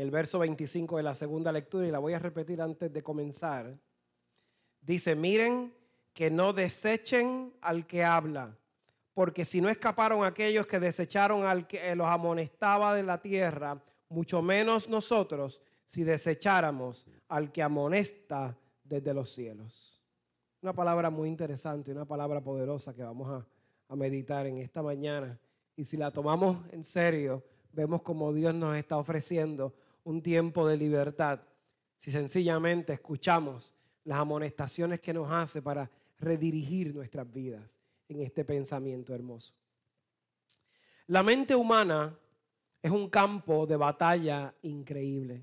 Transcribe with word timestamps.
el 0.00 0.10
verso 0.10 0.38
25 0.38 0.96
de 0.96 1.02
la 1.02 1.14
segunda 1.14 1.52
lectura, 1.52 1.86
y 1.86 1.90
la 1.90 1.98
voy 1.98 2.14
a 2.14 2.18
repetir 2.18 2.60
antes 2.60 2.92
de 2.92 3.02
comenzar. 3.02 3.78
Dice, 4.80 5.14
miren 5.14 5.74
que 6.12 6.30
no 6.30 6.52
desechen 6.52 7.52
al 7.60 7.86
que 7.86 8.02
habla, 8.02 8.56
porque 9.14 9.44
si 9.44 9.60
no 9.60 9.68
escaparon 9.68 10.24
aquellos 10.24 10.66
que 10.66 10.80
desecharon 10.80 11.44
al 11.44 11.66
que 11.66 11.94
los 11.94 12.06
amonestaba 12.06 12.94
de 12.94 13.02
la 13.02 13.20
tierra, 13.20 13.82
mucho 14.08 14.42
menos 14.42 14.88
nosotros 14.88 15.60
si 15.86 16.04
desecháramos 16.04 17.06
al 17.28 17.52
que 17.52 17.62
amonesta 17.62 18.56
desde 18.84 19.14
los 19.14 19.30
cielos. 19.30 20.00
Una 20.62 20.72
palabra 20.72 21.10
muy 21.10 21.28
interesante, 21.28 21.92
una 21.92 22.04
palabra 22.04 22.40
poderosa 22.40 22.94
que 22.94 23.02
vamos 23.02 23.28
a, 23.28 23.46
a 23.88 23.96
meditar 23.96 24.46
en 24.46 24.58
esta 24.58 24.82
mañana. 24.82 25.38
Y 25.76 25.84
si 25.84 25.96
la 25.96 26.10
tomamos 26.10 26.58
en 26.70 26.84
serio, 26.84 27.42
vemos 27.72 28.02
como 28.02 28.32
Dios 28.32 28.54
nos 28.54 28.76
está 28.76 28.96
ofreciendo 28.96 29.74
un 30.04 30.22
tiempo 30.22 30.66
de 30.66 30.76
libertad. 30.76 31.40
Si 31.96 32.10
sencillamente 32.10 32.92
escuchamos 32.92 33.78
las 34.04 34.18
amonestaciones 34.18 35.00
que 35.00 35.14
nos 35.14 35.30
hace 35.30 35.62
para 35.62 35.90
redirigir 36.18 36.94
nuestras 36.94 37.30
vidas 37.30 37.80
en 38.08 38.20
este 38.22 38.44
pensamiento 38.44 39.14
hermoso. 39.14 39.54
La 41.06 41.22
mente 41.22 41.54
humana 41.54 42.16
es 42.82 42.90
un 42.90 43.08
campo 43.08 43.66
de 43.66 43.76
batalla 43.76 44.54
increíble. 44.62 45.42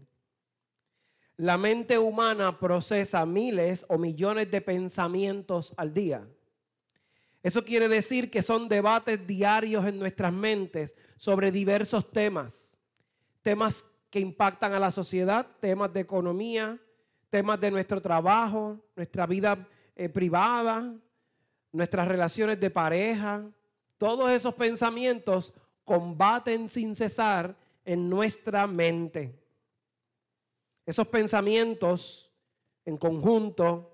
La 1.38 1.58
mente 1.58 1.98
humana 1.98 2.58
procesa 2.60 3.26
miles 3.26 3.86
o 3.90 3.98
millones 3.98 4.50
de 4.50 4.62
pensamientos 4.62 5.74
al 5.78 5.94
día. 5.94 6.28
Eso 7.44 7.64
quiere 7.64 7.88
decir 7.88 8.32
que 8.32 8.42
son 8.42 8.68
debates 8.68 9.26
diarios 9.28 9.86
en 9.86 10.00
nuestras 10.00 10.34
mentes 10.34 10.96
sobre 11.16 11.52
diversos 11.52 12.12
temas. 12.12 12.76
Temas 13.44 13.86
que 14.10 14.20
impactan 14.20 14.74
a 14.74 14.80
la 14.80 14.92
sociedad, 14.92 15.46
temas 15.60 15.92
de 15.94 16.02
economía, 16.02 16.80
temas 17.30 17.60
de 17.60 17.72
nuestro 17.72 18.02
trabajo, 18.02 18.80
nuestra 18.96 19.26
vida 19.26 19.68
eh, 19.96 20.10
privada, 20.10 20.94
nuestras 21.72 22.08
relaciones 22.08 22.60
de 22.60 22.70
pareja. 22.70 23.44
Todos 23.98 24.32
esos 24.32 24.54
pensamientos 24.54 25.54
combaten 25.84 26.70
sin 26.70 26.96
cesar 26.96 27.56
en 27.84 28.10
nuestra 28.10 28.68
mente. 28.68 29.34
Esos 30.86 31.08
pensamientos 31.08 32.32
en 32.86 32.98
conjunto 32.98 33.94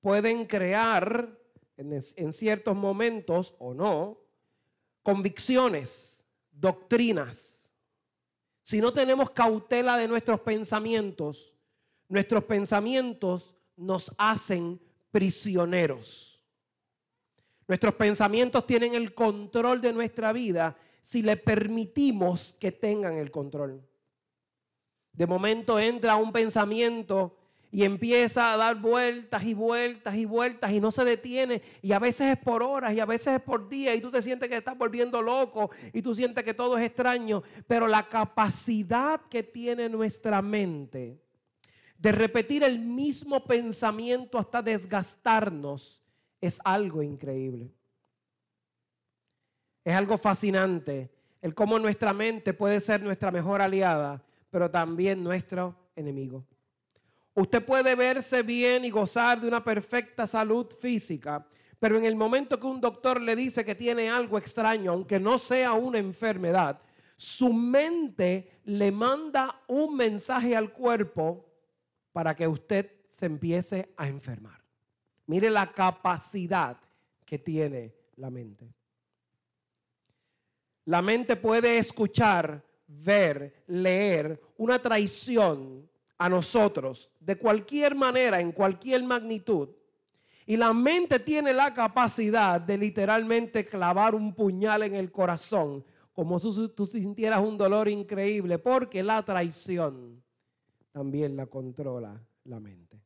pueden 0.00 0.46
crear 0.46 1.38
en, 1.76 2.32
ciertos 2.32 2.76
momentos 2.76 3.54
o 3.58 3.74
no 3.74 4.18
convicciones, 5.02 6.24
doctrinas. 6.50 7.53
Si 8.64 8.80
no 8.80 8.94
tenemos 8.94 9.30
cautela 9.30 9.98
de 9.98 10.08
nuestros 10.08 10.40
pensamientos, 10.40 11.54
nuestros 12.08 12.44
pensamientos 12.44 13.54
nos 13.76 14.10
hacen 14.16 14.80
prisioneros. 15.10 16.42
Nuestros 17.68 17.94
pensamientos 17.94 18.66
tienen 18.66 18.94
el 18.94 19.14
control 19.14 19.82
de 19.82 19.92
nuestra 19.92 20.32
vida 20.32 20.78
si 21.02 21.20
le 21.20 21.36
permitimos 21.36 22.54
que 22.54 22.72
tengan 22.72 23.18
el 23.18 23.30
control. 23.30 23.86
De 25.12 25.26
momento 25.26 25.78
entra 25.78 26.16
un 26.16 26.32
pensamiento 26.32 27.36
y 27.74 27.82
empieza 27.82 28.52
a 28.52 28.56
dar 28.56 28.80
vueltas 28.80 29.42
y 29.42 29.52
vueltas 29.52 30.14
y 30.14 30.26
vueltas 30.26 30.70
y 30.70 30.78
no 30.78 30.92
se 30.92 31.04
detiene. 31.04 31.60
Y 31.82 31.90
a 31.90 31.98
veces 31.98 32.28
es 32.28 32.38
por 32.38 32.62
horas 32.62 32.94
y 32.94 33.00
a 33.00 33.04
veces 33.04 33.34
es 33.34 33.40
por 33.40 33.68
días 33.68 33.96
y 33.96 34.00
tú 34.00 34.12
te 34.12 34.22
sientes 34.22 34.48
que 34.48 34.58
estás 34.58 34.78
volviendo 34.78 35.20
loco 35.20 35.72
y 35.92 36.00
tú 36.00 36.14
sientes 36.14 36.44
que 36.44 36.54
todo 36.54 36.78
es 36.78 36.84
extraño. 36.84 37.42
Pero 37.66 37.88
la 37.88 38.08
capacidad 38.08 39.20
que 39.22 39.42
tiene 39.42 39.88
nuestra 39.88 40.40
mente 40.40 41.20
de 41.98 42.12
repetir 42.12 42.62
el 42.62 42.78
mismo 42.78 43.44
pensamiento 43.44 44.38
hasta 44.38 44.62
desgastarnos 44.62 46.00
es 46.40 46.60
algo 46.64 47.02
increíble. 47.02 47.72
Es 49.82 49.96
algo 49.96 50.16
fascinante 50.16 51.10
el 51.42 51.56
cómo 51.56 51.80
nuestra 51.80 52.12
mente 52.12 52.54
puede 52.54 52.78
ser 52.78 53.02
nuestra 53.02 53.32
mejor 53.32 53.60
aliada, 53.60 54.24
pero 54.48 54.70
también 54.70 55.24
nuestro 55.24 55.74
enemigo. 55.96 56.46
Usted 57.34 57.64
puede 57.64 57.94
verse 57.96 58.42
bien 58.42 58.84
y 58.84 58.90
gozar 58.90 59.40
de 59.40 59.48
una 59.48 59.62
perfecta 59.62 60.26
salud 60.26 60.66
física, 60.70 61.44
pero 61.80 61.98
en 61.98 62.04
el 62.04 62.14
momento 62.14 62.60
que 62.60 62.66
un 62.66 62.80
doctor 62.80 63.20
le 63.20 63.34
dice 63.34 63.64
que 63.64 63.74
tiene 63.74 64.08
algo 64.08 64.38
extraño, 64.38 64.92
aunque 64.92 65.18
no 65.18 65.38
sea 65.38 65.72
una 65.72 65.98
enfermedad, 65.98 66.80
su 67.16 67.52
mente 67.52 68.60
le 68.64 68.92
manda 68.92 69.62
un 69.66 69.96
mensaje 69.96 70.54
al 70.54 70.72
cuerpo 70.72 71.44
para 72.12 72.34
que 72.36 72.46
usted 72.46 72.92
se 73.08 73.26
empiece 73.26 73.92
a 73.96 74.06
enfermar. 74.06 74.62
Mire 75.26 75.50
la 75.50 75.72
capacidad 75.72 76.76
que 77.24 77.38
tiene 77.38 77.94
la 78.16 78.30
mente. 78.30 78.72
La 80.84 81.02
mente 81.02 81.34
puede 81.36 81.78
escuchar, 81.78 82.62
ver, 82.86 83.64
leer 83.66 84.40
una 84.58 84.78
traición 84.78 85.88
a 86.18 86.28
nosotros 86.28 87.12
de 87.20 87.36
cualquier 87.36 87.94
manera, 87.94 88.40
en 88.40 88.52
cualquier 88.52 89.02
magnitud. 89.02 89.70
Y 90.46 90.56
la 90.56 90.72
mente 90.72 91.18
tiene 91.18 91.52
la 91.52 91.72
capacidad 91.72 92.60
de 92.60 92.76
literalmente 92.76 93.64
clavar 93.64 94.14
un 94.14 94.34
puñal 94.34 94.82
en 94.82 94.94
el 94.94 95.10
corazón, 95.10 95.84
como 96.12 96.38
si 96.38 96.68
tú 96.68 96.86
sintieras 96.86 97.40
un 97.40 97.56
dolor 97.56 97.88
increíble, 97.88 98.58
porque 98.58 99.02
la 99.02 99.22
traición 99.22 100.22
también 100.92 101.36
la 101.36 101.46
controla 101.46 102.22
la 102.44 102.60
mente. 102.60 103.00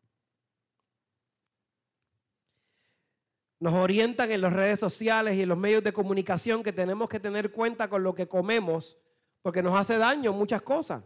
Nos 3.60 3.72
orientan 3.72 4.30
en 4.30 4.40
las 4.40 4.52
redes 4.52 4.78
sociales 4.78 5.36
y 5.36 5.42
en 5.42 5.48
los 5.48 5.58
medios 5.58 5.82
de 5.82 5.92
comunicación 5.92 6.62
que 6.62 6.72
tenemos 6.72 7.08
que 7.08 7.18
tener 7.18 7.50
cuenta 7.50 7.88
con 7.88 8.02
lo 8.02 8.14
que 8.14 8.28
comemos 8.28 8.98
porque 9.42 9.62
nos 9.62 9.74
hace 9.74 9.98
daño 9.98 10.32
muchas 10.32 10.62
cosas. 10.62 11.02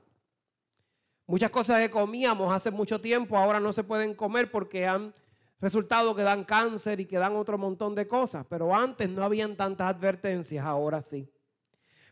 Muchas 1.32 1.48
cosas 1.48 1.80
que 1.80 1.90
comíamos 1.90 2.52
hace 2.52 2.70
mucho 2.70 3.00
tiempo 3.00 3.38
ahora 3.38 3.58
no 3.58 3.72
se 3.72 3.84
pueden 3.84 4.12
comer 4.12 4.50
porque 4.50 4.86
han 4.86 5.14
resultado 5.62 6.14
que 6.14 6.20
dan 6.20 6.44
cáncer 6.44 7.00
y 7.00 7.06
que 7.06 7.16
dan 7.16 7.36
otro 7.36 7.56
montón 7.56 7.94
de 7.94 8.06
cosas. 8.06 8.44
Pero 8.50 8.74
antes 8.74 9.08
no 9.08 9.24
habían 9.24 9.56
tantas 9.56 9.86
advertencias, 9.86 10.62
ahora 10.62 11.00
sí. 11.00 11.26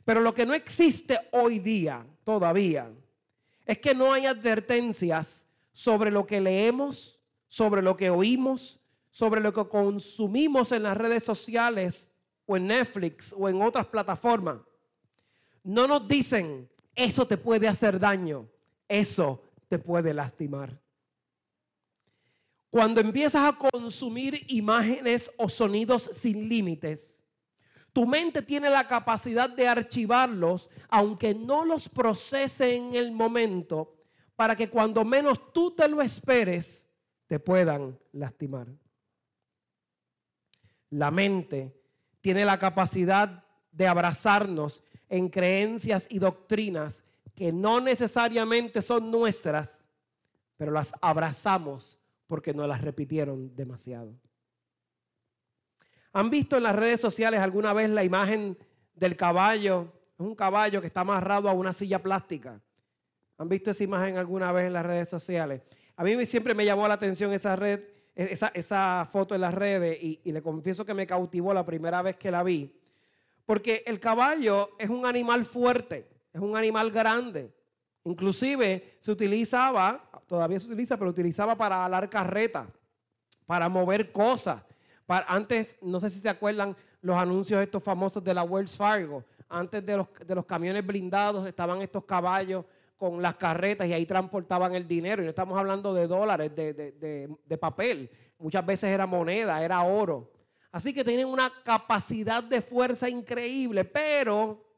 Pero 0.06 0.20
lo 0.20 0.32
que 0.32 0.46
no 0.46 0.54
existe 0.54 1.18
hoy 1.32 1.58
día 1.58 2.06
todavía 2.24 2.90
es 3.66 3.76
que 3.76 3.94
no 3.94 4.10
hay 4.10 4.24
advertencias 4.24 5.46
sobre 5.70 6.10
lo 6.10 6.24
que 6.24 6.40
leemos, 6.40 7.20
sobre 7.46 7.82
lo 7.82 7.98
que 7.98 8.08
oímos, 8.08 8.80
sobre 9.10 9.42
lo 9.42 9.52
que 9.52 9.68
consumimos 9.68 10.72
en 10.72 10.84
las 10.84 10.96
redes 10.96 11.24
sociales 11.24 12.10
o 12.46 12.56
en 12.56 12.68
Netflix 12.68 13.34
o 13.36 13.50
en 13.50 13.60
otras 13.60 13.84
plataformas. 13.84 14.60
No 15.62 15.86
nos 15.86 16.08
dicen, 16.08 16.70
eso 16.94 17.26
te 17.26 17.36
puede 17.36 17.68
hacer 17.68 18.00
daño, 18.00 18.48
eso 18.90 19.44
te 19.68 19.78
puede 19.78 20.12
lastimar. 20.12 20.76
Cuando 22.70 23.00
empiezas 23.00 23.42
a 23.44 23.56
consumir 23.56 24.44
imágenes 24.48 25.32
o 25.38 25.48
sonidos 25.48 26.10
sin 26.12 26.48
límites, 26.48 27.24
tu 27.92 28.06
mente 28.06 28.42
tiene 28.42 28.68
la 28.68 28.86
capacidad 28.86 29.48
de 29.48 29.66
archivarlos, 29.66 30.68
aunque 30.88 31.34
no 31.34 31.64
los 31.64 31.88
procese 31.88 32.74
en 32.74 32.94
el 32.94 33.12
momento, 33.12 33.96
para 34.34 34.56
que 34.56 34.68
cuando 34.68 35.04
menos 35.04 35.52
tú 35.52 35.70
te 35.72 35.88
lo 35.88 36.02
esperes, 36.02 36.88
te 37.26 37.38
puedan 37.38 37.98
lastimar. 38.12 38.68
La 40.90 41.10
mente 41.10 41.76
tiene 42.20 42.44
la 42.44 42.58
capacidad 42.58 43.44
de 43.70 43.86
abrazarnos 43.86 44.82
en 45.08 45.28
creencias 45.28 46.08
y 46.10 46.18
doctrinas 46.18 47.04
que 47.40 47.52
no 47.52 47.80
necesariamente 47.80 48.82
son 48.82 49.10
nuestras, 49.10 49.82
pero 50.58 50.72
las 50.72 50.92
abrazamos 51.00 51.98
porque 52.26 52.52
nos 52.52 52.68
las 52.68 52.82
repitieron 52.82 53.56
demasiado. 53.56 54.12
¿Han 56.12 56.28
visto 56.28 56.58
en 56.58 56.64
las 56.64 56.76
redes 56.76 57.00
sociales 57.00 57.40
alguna 57.40 57.72
vez 57.72 57.88
la 57.88 58.04
imagen 58.04 58.58
del 58.92 59.16
caballo? 59.16 59.90
Es 60.18 60.20
un 60.26 60.34
caballo 60.34 60.82
que 60.82 60.88
está 60.88 61.00
amarrado 61.00 61.48
a 61.48 61.54
una 61.54 61.72
silla 61.72 62.02
plástica. 62.02 62.60
¿Han 63.38 63.48
visto 63.48 63.70
esa 63.70 63.84
imagen 63.84 64.18
alguna 64.18 64.52
vez 64.52 64.66
en 64.66 64.74
las 64.74 64.84
redes 64.84 65.08
sociales? 65.08 65.62
A 65.96 66.04
mí 66.04 66.26
siempre 66.26 66.52
me 66.52 66.66
llamó 66.66 66.86
la 66.88 66.92
atención 66.92 67.32
esa 67.32 67.56
red 67.56 67.80
esa, 68.14 69.08
foto 69.10 69.34
en 69.34 69.40
las 69.40 69.54
redes 69.54 69.96
y, 70.02 70.20
y 70.24 70.32
le 70.32 70.42
confieso 70.42 70.84
que 70.84 70.92
me 70.92 71.06
cautivó 71.06 71.54
la 71.54 71.64
primera 71.64 72.02
vez 72.02 72.16
que 72.16 72.30
la 72.30 72.42
vi. 72.42 72.78
Porque 73.46 73.82
el 73.86 73.98
caballo 73.98 74.76
es 74.78 74.90
un 74.90 75.06
animal 75.06 75.46
fuerte, 75.46 76.19
es 76.32 76.40
un 76.40 76.56
animal 76.56 76.90
grande. 76.90 77.52
Inclusive 78.04 78.96
se 78.98 79.12
utilizaba, 79.12 80.08
todavía 80.26 80.58
se 80.58 80.66
utiliza, 80.66 80.96
pero 80.96 81.10
utilizaba 81.10 81.56
para 81.56 81.84
alar 81.84 82.08
carreta, 82.08 82.66
para 83.46 83.68
mover 83.68 84.12
cosas. 84.12 84.62
Antes, 85.06 85.78
no 85.82 85.98
sé 85.98 86.08
si 86.08 86.20
se 86.20 86.28
acuerdan 86.28 86.76
los 87.02 87.16
anuncios 87.16 87.60
estos 87.60 87.82
famosos 87.82 88.22
de 88.22 88.32
la 88.32 88.44
Wells 88.44 88.76
Fargo. 88.76 89.24
Antes 89.48 89.84
de 89.84 89.96
los, 89.96 90.06
de 90.24 90.34
los 90.34 90.46
camiones 90.46 90.86
blindados 90.86 91.46
estaban 91.46 91.82
estos 91.82 92.04
caballos 92.04 92.64
con 92.96 93.20
las 93.20 93.34
carretas 93.34 93.88
y 93.88 93.92
ahí 93.92 94.06
transportaban 94.06 94.74
el 94.74 94.86
dinero. 94.86 95.22
Y 95.22 95.24
no 95.24 95.30
estamos 95.30 95.58
hablando 95.58 95.92
de 95.92 96.06
dólares, 96.06 96.54
de, 96.54 97.36
de 97.44 97.58
papel. 97.58 98.08
Muchas 98.38 98.64
veces 98.64 98.90
era 98.90 99.06
moneda, 99.06 99.62
era 99.62 99.82
oro. 99.82 100.30
Así 100.72 100.94
que 100.94 101.02
tienen 101.02 101.26
una 101.26 101.52
capacidad 101.64 102.42
de 102.42 102.62
fuerza 102.62 103.08
increíble, 103.08 103.84
pero 103.84 104.69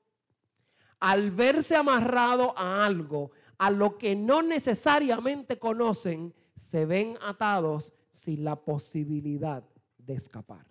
al 1.03 1.33
verse 1.33 1.75
amarrado 1.75 2.57
a 2.57 2.87
algo, 2.87 3.33
a 3.59 3.73
lo 3.73 3.99
que 3.99 4.15
no 4.15 4.41
necesariamente 4.41 5.59
conocen, 5.59 6.33
se 6.55 6.87
ven 6.87 7.19
atados 7.21 7.93
sin 8.09 8.45
la 8.45 8.55
posibilidad 8.55 9.65
de 9.99 10.15
escapar. 10.15 10.65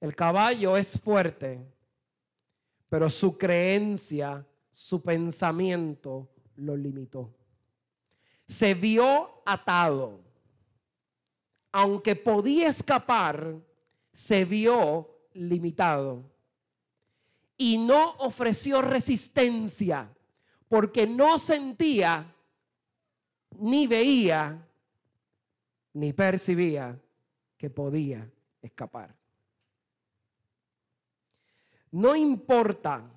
El 0.00 0.14
caballo 0.14 0.76
es 0.76 1.00
fuerte, 1.00 1.66
pero 2.90 3.08
su 3.08 3.38
creencia, 3.38 4.46
su 4.70 5.02
pensamiento 5.02 6.28
lo 6.56 6.76
limitó. 6.76 7.34
Se 8.46 8.74
vio 8.74 9.42
atado. 9.46 10.20
Aunque 11.72 12.16
podía 12.16 12.68
escapar, 12.68 13.56
se 14.12 14.44
vio 14.44 15.08
limitado. 15.32 16.31
Y 17.64 17.78
no 17.78 18.16
ofreció 18.18 18.82
resistencia 18.82 20.12
porque 20.68 21.06
no 21.06 21.38
sentía, 21.38 22.34
ni 23.60 23.86
veía, 23.86 24.66
ni 25.92 26.12
percibía 26.12 27.00
que 27.56 27.70
podía 27.70 28.28
escapar. 28.60 29.14
No 31.92 32.16
importa 32.16 33.08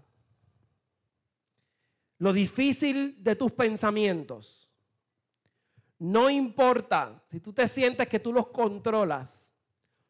lo 2.20 2.32
difícil 2.32 3.24
de 3.24 3.36
tus 3.36 3.52
pensamientos. 3.52 4.70
No 5.98 6.30
importa 6.30 7.20
si 7.32 7.40
tú 7.40 7.52
te 7.52 7.68
sientes 7.68 8.08
que 8.08 8.20
tú 8.20 8.32
los 8.32 8.50
controlas. 8.50 9.56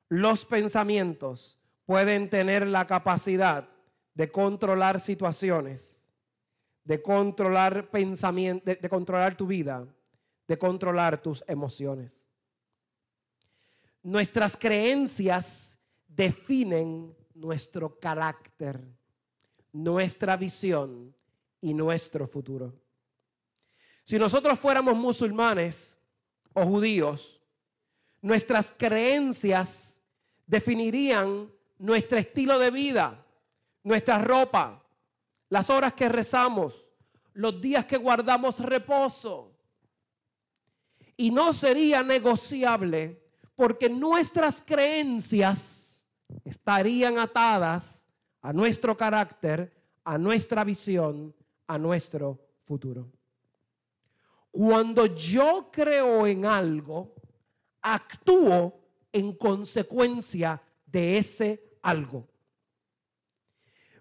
Los 0.09 0.43
pensamientos 0.43 1.57
pueden 1.85 2.29
tener 2.29 2.67
la 2.67 2.85
capacidad 2.85 3.69
de 4.15 4.31
controlar 4.31 4.99
situaciones, 4.99 6.09
de 6.83 7.01
controlar 7.01 7.91
pensamientos, 7.91 8.77
de, 8.81 8.89
controlar 8.89 9.35
tu 9.35 9.45
vida, 9.45 9.85
de 10.47 10.57
controlar 10.57 11.21
tus 11.21 11.43
emociones. 11.47 12.25
Nuestras 14.01 14.55
creencias 14.55 15.77
definen 16.07 17.13
nuestro 17.33 17.99
carácter, 17.99 18.81
nuestra 19.73 20.37
visión 20.37 21.13
y 21.59 21.73
nuestro 21.73 22.27
futuro. 22.27 22.73
Si 24.05 24.17
nosotros 24.17 24.57
fuéramos 24.57 24.95
musulmanes 24.95 25.99
o 26.53 26.63
judíos, 26.63 27.41
nuestras 28.21 28.73
creencias 28.77 29.99
definirían 30.45 31.51
nuestro 31.77 32.17
estilo 32.17 32.59
de 32.59 32.71
vida, 32.71 33.24
nuestra 33.85 34.17
ropa, 34.17 34.83
las 35.47 35.69
horas 35.69 35.93
que 35.93 36.09
rezamos, 36.09 36.89
los 37.33 37.61
días 37.61 37.85
que 37.85 37.97
guardamos 37.97 38.59
reposo. 38.59 39.55
Y 41.15 41.29
no 41.29 41.53
sería 41.53 42.03
negociable 42.03 43.21
porque 43.55 43.87
nuestras 43.87 44.61
creencias 44.61 46.09
estarían 46.43 47.19
atadas 47.19 48.09
a 48.41 48.51
nuestro 48.51 48.97
carácter, 48.97 49.71
a 50.03 50.17
nuestra 50.17 50.63
visión, 50.63 51.33
a 51.67 51.77
nuestro 51.77 52.39
futuro. 52.65 53.11
Cuando 54.49 55.05
yo 55.05 55.69
creo 55.71 56.25
en 56.25 56.45
algo, 56.45 57.13
actúo 57.81 58.81
en 59.13 59.33
consecuencia 59.33 60.59
de 60.87 61.19
ese 61.19 61.77
algo. 61.83 62.34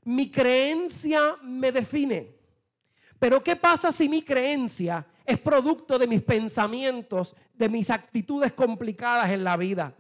Mi 0.04 0.30
creencia 0.30 1.36
me 1.42 1.72
define. 1.72 2.34
Pero 3.18 3.42
¿qué 3.42 3.56
pasa 3.56 3.90
si 3.90 4.08
mi 4.08 4.22
creencia 4.22 5.06
es 5.24 5.38
producto 5.38 5.98
de 5.98 6.06
mis 6.06 6.22
pensamientos, 6.22 7.34
de 7.54 7.68
mis 7.68 7.88
actitudes 7.90 8.52
complicadas 8.52 9.30
en 9.30 9.44
la 9.44 9.56
vida? 9.56 9.94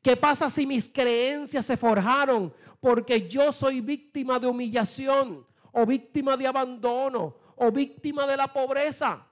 ¿Qué 0.00 0.16
pasa 0.16 0.50
si 0.50 0.66
mis 0.66 0.90
creencias 0.90 1.66
se 1.66 1.76
forjaron 1.76 2.52
porque 2.80 3.28
yo 3.28 3.52
soy 3.52 3.80
víctima 3.80 4.38
de 4.38 4.48
humillación 4.48 5.46
o 5.72 5.86
víctima 5.86 6.36
de 6.36 6.46
abandono 6.46 7.36
o 7.56 7.70
víctima 7.70 8.26
de 8.26 8.36
la 8.36 8.52
pobreza? 8.52 9.26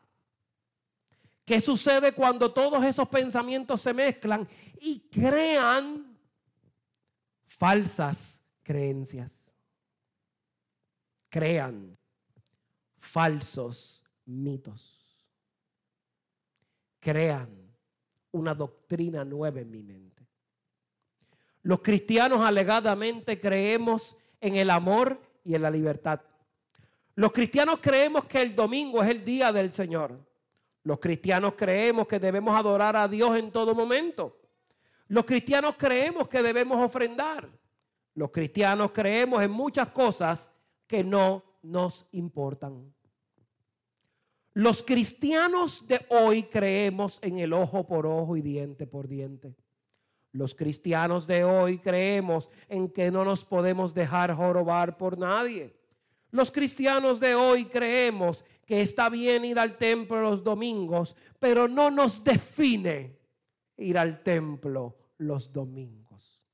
¿Qué 1.45 1.61
sucede 1.61 2.13
cuando 2.13 2.53
todos 2.53 2.85
esos 2.85 3.09
pensamientos 3.09 3.81
se 3.81 3.93
mezclan 3.93 4.49
y 4.81 5.01
crean 5.11 6.17
falsas 7.47 8.41
creencias? 8.63 9.40
Crean 11.31 11.97
falsos 12.99 14.05
mitos. 14.27 15.27
Crean 17.01 17.49
una 18.33 18.55
doctrina 18.55 19.25
nueva 19.25 19.61
en 19.61 19.71
mi 19.71 19.83
mente. 19.83 20.27
Los 21.63 21.81
cristianos 21.81 22.43
alegadamente 22.43 23.41
creemos 23.41 24.17
en 24.41 24.57
el 24.57 24.71
amor 24.71 25.21
y 25.45 25.55
en 25.55 25.63
la 25.63 25.71
libertad. 25.71 26.21
Los 27.15 27.33
cristianos 27.33 27.81
creemos 27.83 28.25
que 28.25 28.41
el 28.43 28.55
domingo 28.55 29.03
es 29.03 29.11
el 29.11 29.25
día 29.25 29.53
del 29.53 29.73
Señor. 29.73 30.19
Los 30.85 30.99
cristianos 30.99 31.55
creemos 31.57 32.07
que 32.07 32.19
debemos 32.19 32.57
adorar 32.57 32.97
a 32.97 33.09
Dios 33.09 33.37
en 33.37 33.51
todo 33.51 33.75
momento. 33.75 34.41
Los 35.09 35.25
cristianos 35.25 35.75
creemos 35.77 36.29
que 36.29 36.43
debemos 36.43 36.79
ofrendar. 36.79 37.49
Los 38.15 38.31
cristianos 38.31 38.91
creemos 38.93 39.43
en 39.43 39.51
muchas 39.51 39.89
cosas 39.89 40.53
que 40.91 41.05
no 41.05 41.45
nos 41.63 42.05
importan. 42.11 42.93
Los 44.55 44.83
cristianos 44.83 45.87
de 45.87 46.05
hoy 46.09 46.43
creemos 46.43 47.21
en 47.23 47.39
el 47.39 47.53
ojo 47.53 47.87
por 47.87 48.07
ojo 48.07 48.37
y 48.37 48.43
diente 48.43 48.89
por 48.89 49.07
diente. 49.07 49.55
Los 50.33 50.57
cristianos 50.57 51.29
de 51.29 51.45
hoy 51.45 51.79
creemos 51.79 52.51
en 52.69 52.89
que 52.89 53.13
no 53.13 53.25
nos 53.25 53.45
podemos 53.45 53.95
dejar 53.95 54.35
jorobar 54.35 54.97
por 54.97 55.17
nadie. 55.17 55.77
Los 56.33 56.51
cristianos 56.51 57.21
de 57.21 57.37
hoy 57.37 57.67
creemos 57.67 58.45
que 58.67 58.81
está 58.81 59.09
bien 59.09 59.45
ir 59.45 59.61
al 59.61 59.79
templo 59.79 60.21
los 60.21 60.43
domingos, 60.43 61.15
pero 61.39 61.69
no 61.69 61.93
nos 61.93 62.25
define 62.25 63.17
ir 63.77 63.97
al 63.97 64.25
templo 64.25 64.97
los 65.19 65.53
domingos. 65.53 66.45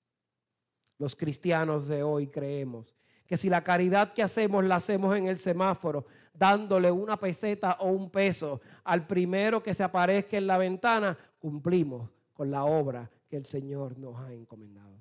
Los 0.99 1.17
cristianos 1.17 1.89
de 1.89 2.03
hoy 2.03 2.27
creemos 2.27 2.99
que 3.27 3.37
si 3.37 3.49
la 3.49 3.65
caridad 3.65 4.13
que 4.13 4.23
hacemos 4.23 4.65
la 4.65 4.77
hacemos 4.77 5.17
en 5.17 5.27
el 5.27 5.39
semáforo, 5.39 6.07
dándole 6.33 6.91
una 6.91 7.17
peseta 7.17 7.79
o 7.81 7.89
un 7.89 8.11
peso 8.11 8.61
al 8.85 9.07
primero 9.07 9.63
que 9.63 9.75
se 9.75 9.83
aparezca 9.83 10.37
en 10.37 10.47
la 10.47 10.59
ventana, 10.59 11.17
cumplimos 11.39 12.11
con 12.33 12.51
la 12.51 12.65
obra 12.65 13.11
que 13.29 13.37
el 13.37 13.45
Señor 13.45 13.99
nos 13.99 14.21
ha 14.21 14.33
encomendado. 14.33 14.97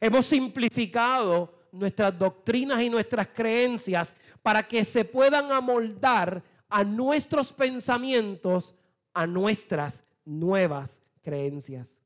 Hemos 0.00 0.26
simplificado 0.26 1.64
nuestras 1.72 2.16
doctrinas 2.16 2.80
y 2.82 2.90
nuestras 2.90 3.28
creencias 3.28 4.14
para 4.42 4.62
que 4.62 4.84
se 4.84 5.04
puedan 5.04 5.50
amoldar 5.50 6.42
a 6.68 6.84
nuestros 6.84 7.52
pensamientos, 7.52 8.74
a 9.12 9.26
nuestras 9.26 10.04
nuevas 10.24 11.00
creencias. 11.22 12.03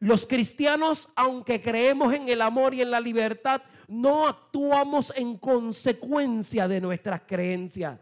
Los 0.00 0.26
cristianos, 0.26 1.10
aunque 1.16 1.60
creemos 1.62 2.12
en 2.12 2.28
el 2.28 2.42
amor 2.42 2.74
y 2.74 2.82
en 2.82 2.90
la 2.90 3.00
libertad, 3.00 3.62
no 3.88 4.26
actuamos 4.26 5.12
en 5.16 5.38
consecuencia 5.38 6.68
de 6.68 6.80
nuestras 6.80 7.22
creencias. 7.26 7.98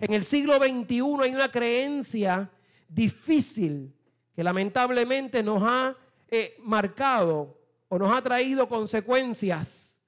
En 0.00 0.12
el 0.12 0.24
siglo 0.24 0.56
XXI 0.56 1.00
hay 1.22 1.34
una 1.34 1.50
creencia 1.50 2.50
difícil 2.88 3.94
que 4.34 4.42
lamentablemente 4.42 5.42
nos 5.42 5.62
ha 5.62 5.96
eh, 6.28 6.56
marcado 6.60 7.58
o 7.88 7.98
nos 7.98 8.10
ha 8.10 8.22
traído 8.22 8.68
consecuencias 8.68 10.02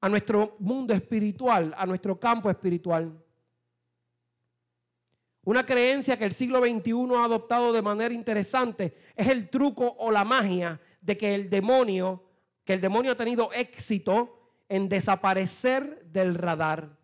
a 0.00 0.08
nuestro 0.08 0.56
mundo 0.60 0.94
espiritual, 0.94 1.74
a 1.76 1.84
nuestro 1.84 2.18
campo 2.18 2.48
espiritual. 2.48 3.12
Una 5.46 5.64
creencia 5.64 6.16
que 6.16 6.24
el 6.24 6.32
siglo 6.32 6.58
XXI 6.58 7.14
ha 7.14 7.24
adoptado 7.24 7.72
de 7.72 7.80
manera 7.80 8.12
interesante 8.12 8.96
es 9.14 9.28
el 9.28 9.48
truco 9.48 9.94
o 10.00 10.10
la 10.10 10.24
magia 10.24 10.80
de 11.00 11.16
que 11.16 11.36
el 11.36 11.48
demonio, 11.48 12.20
que 12.64 12.72
el 12.72 12.80
demonio 12.80 13.12
ha 13.12 13.16
tenido 13.16 13.52
éxito 13.52 14.64
en 14.68 14.88
desaparecer 14.88 16.04
del 16.06 16.34
radar. 16.34 16.98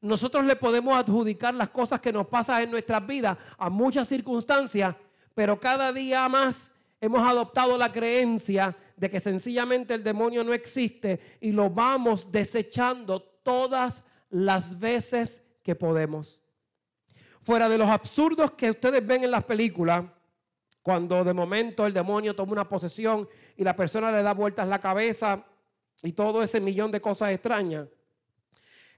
Nosotros 0.00 0.46
le 0.46 0.56
podemos 0.56 0.96
adjudicar 0.96 1.52
las 1.52 1.68
cosas 1.68 2.00
que 2.00 2.10
nos 2.10 2.26
pasan 2.28 2.62
en 2.62 2.70
nuestras 2.70 3.06
vidas 3.06 3.36
a 3.58 3.68
muchas 3.68 4.08
circunstancias, 4.08 4.96
pero 5.34 5.60
cada 5.60 5.92
día 5.92 6.26
más 6.30 6.72
hemos 7.02 7.20
adoptado 7.20 7.76
la 7.76 7.92
creencia 7.92 8.74
de 8.96 9.10
que 9.10 9.20
sencillamente 9.20 9.92
el 9.92 10.02
demonio 10.02 10.42
no 10.42 10.54
existe 10.54 11.20
y 11.38 11.52
lo 11.52 11.68
vamos 11.68 12.32
desechando 12.32 13.20
todas 13.20 14.04
las 14.30 14.78
veces 14.78 15.42
que 15.62 15.74
podemos. 15.74 16.41
Fuera 17.44 17.68
de 17.68 17.78
los 17.78 17.88
absurdos 17.88 18.52
que 18.52 18.70
ustedes 18.70 19.04
ven 19.04 19.24
en 19.24 19.30
las 19.30 19.44
películas, 19.44 20.04
cuando 20.82 21.24
de 21.24 21.32
momento 21.32 21.86
el 21.86 21.92
demonio 21.92 22.34
toma 22.34 22.52
una 22.52 22.68
posesión 22.68 23.28
y 23.56 23.64
la 23.64 23.74
persona 23.74 24.12
le 24.12 24.22
da 24.22 24.32
vueltas 24.34 24.68
la 24.68 24.80
cabeza 24.80 25.44
y 26.02 26.12
todo 26.12 26.42
ese 26.42 26.60
millón 26.60 26.90
de 26.90 27.00
cosas 27.00 27.32
extrañas. 27.32 27.88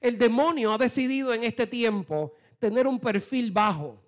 El 0.00 0.18
demonio 0.18 0.72
ha 0.72 0.78
decidido 0.78 1.32
en 1.32 1.44
este 1.44 1.66
tiempo 1.66 2.34
tener 2.58 2.86
un 2.86 3.00
perfil 3.00 3.52
bajo 3.52 4.02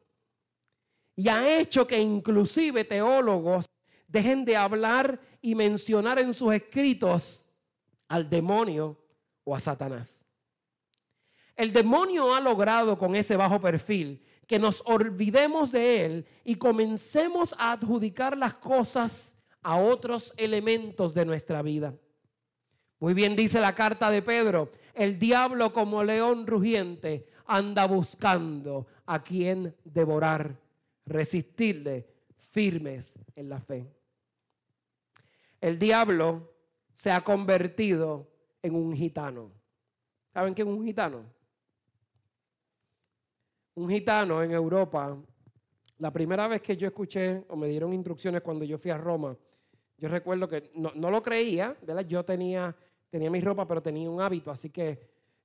y 1.15 1.29
ha 1.29 1.59
hecho 1.59 1.87
que 1.87 1.99
inclusive 1.99 2.85
teólogos 2.85 3.67
dejen 4.07 4.45
de 4.45 4.57
hablar 4.57 5.19
y 5.41 5.55
mencionar 5.55 6.19
en 6.19 6.35
sus 6.35 6.53
escritos 6.53 7.49
al 8.09 8.29
demonio 8.29 8.99
o 9.45 9.57
a 9.57 9.61
Satanás. 9.61 10.26
El 11.57 11.73
demonio 11.73 12.35
ha 12.35 12.41
logrado 12.41 12.99
con 12.99 13.17
ese 13.17 13.37
bajo 13.37 13.61
perfil 13.61 14.23
que 14.47 14.59
nos 14.59 14.83
olvidemos 14.87 15.73
de 15.73 16.05
él 16.05 16.27
y 16.45 16.57
comencemos 16.57 17.55
a 17.59 17.73
adjudicar 17.73 18.37
las 18.37 18.55
cosas 18.55 19.37
a 19.63 19.77
otros 19.77 20.33
elementos 20.37 21.15
de 21.15 21.25
nuestra 21.25 21.63
vida. 21.63 21.95
Muy 23.01 23.15
bien 23.15 23.35
dice 23.35 23.61
la 23.61 23.75
carta 23.75 24.11
de 24.11 24.23
Pedro, 24.23 24.71
el 24.95 25.19
diablo 25.19 25.73
como 25.73 26.05
león 26.05 26.47
rugiente 26.47 27.27
anda 27.47 27.87
buscando 27.87 28.87
a 29.07 29.23
quien 29.23 29.75
devorar, 29.85 30.59
resistirle 31.05 32.07
firmes 32.39 33.19
en 33.35 33.49
la 33.49 33.61
fe. 33.61 33.87
El 35.61 35.79
diablo 35.79 36.53
se 36.93 37.11
ha 37.11 37.23
convertido 37.23 38.31
en 38.63 38.75
un 38.75 38.95
gitano. 38.95 39.51
¿Saben 40.33 40.55
qué 40.55 40.63
es 40.63 40.69
un 40.69 40.85
gitano? 40.85 41.36
Un 43.77 43.91
gitano 43.91 44.43
en 44.43 44.53
Europa, 44.53 45.17
la 45.99 46.11
primera 46.11 46.49
vez 46.49 46.63
que 46.63 46.77
yo 46.77 46.87
escuché 46.87 47.45
o 47.49 47.57
me 47.57 47.69
dieron 47.69 47.93
instrucciones 47.93 48.41
cuando 48.41 48.65
yo 48.65 48.79
fui 48.79 48.91
a 48.91 48.97
Roma, 48.97 49.37
yo 49.99 50.09
recuerdo 50.09 50.49
que 50.49 50.71
no, 50.75 51.11
lo 51.11 51.23
creía, 51.23 51.77
¿verdad? 51.83 52.07
Yo 52.07 52.25
tenía, 52.25 52.75
tenía 53.11 53.31
mi 53.31 53.41
ropa, 53.41 53.67
pero 53.69 53.83
tenía 53.83 54.11
un 54.11 54.21
hábito, 54.21 54.51
así 54.51 54.71
que 54.71 54.99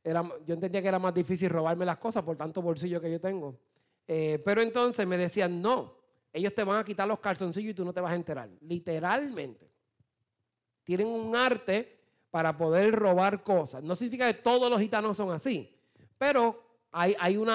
era, 0.04 0.24
yo 0.46 0.54
entendía 0.54 0.82
que 0.82 0.88
era 0.88 0.98
más 0.98 1.14
difícil 1.14 1.50
robarme 1.50 1.86
las 1.86 1.98
cosas 1.98 2.24
por 2.24 2.36
tanto 2.38 2.62
bolsillo 2.62 3.00
que 3.00 3.12
yo 3.12 3.20
tengo. 3.20 3.60
Eh, 4.08 4.42
pero 4.44 4.62
entonces 4.62 5.06
me 5.06 5.18
decían, 5.18 5.62
no, 5.62 5.98
ellos 6.34 6.54
te 6.54 6.64
van 6.64 6.80
a 6.80 6.84
quitar 6.86 7.08
los 7.08 7.20
calzoncillos 7.20 7.72
y 7.72 7.76
tú 7.76 7.86
no 7.86 7.94
te 7.94 8.02
vas 8.02 8.14
a 8.14 8.16
enterar. 8.16 8.50
Literalmente. 8.62 9.70
Tienen 10.84 11.08
un 11.08 11.36
arte 11.36 12.00
para 12.30 12.58
poder 12.58 12.96
robar 12.96 13.44
cosas. 13.44 13.84
No 13.84 13.96
significa 13.96 14.32
que 14.32 14.40
todos 14.42 14.70
los 14.70 14.80
gitanos 14.80 15.18
son 15.18 15.32
así, 15.32 15.78
pero 16.18 16.71
hay, 16.92 17.38
un 17.38 17.50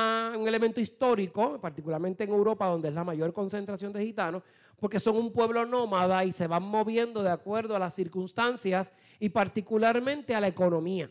elemento 0.49 0.81
histórico, 0.81 1.61
particularmente 1.61 2.25
en 2.25 2.31
Europa, 2.31 2.67
donde 2.67 2.89
es 2.89 2.95
la 2.95 3.05
mayor 3.05 3.33
concentración 3.35 3.93
de 3.93 4.05
gitanos, 4.05 4.43
porque 4.79 4.99
son 4.99 5.17
un 5.17 5.33
pueblo 5.33 5.65
nómada 5.67 6.25
y 6.25 6.33
se 6.33 6.47
van 6.47 6.63
moviendo 6.63 7.23
de 7.23 7.31
acuerdo 7.31 7.77
a 7.77 7.79
las 7.79 7.95
circunstancias 7.95 8.93
y 9.21 9.29
particularmente 9.29 10.35
a 10.35 10.41
la 10.41 10.49
economía. 10.49 11.11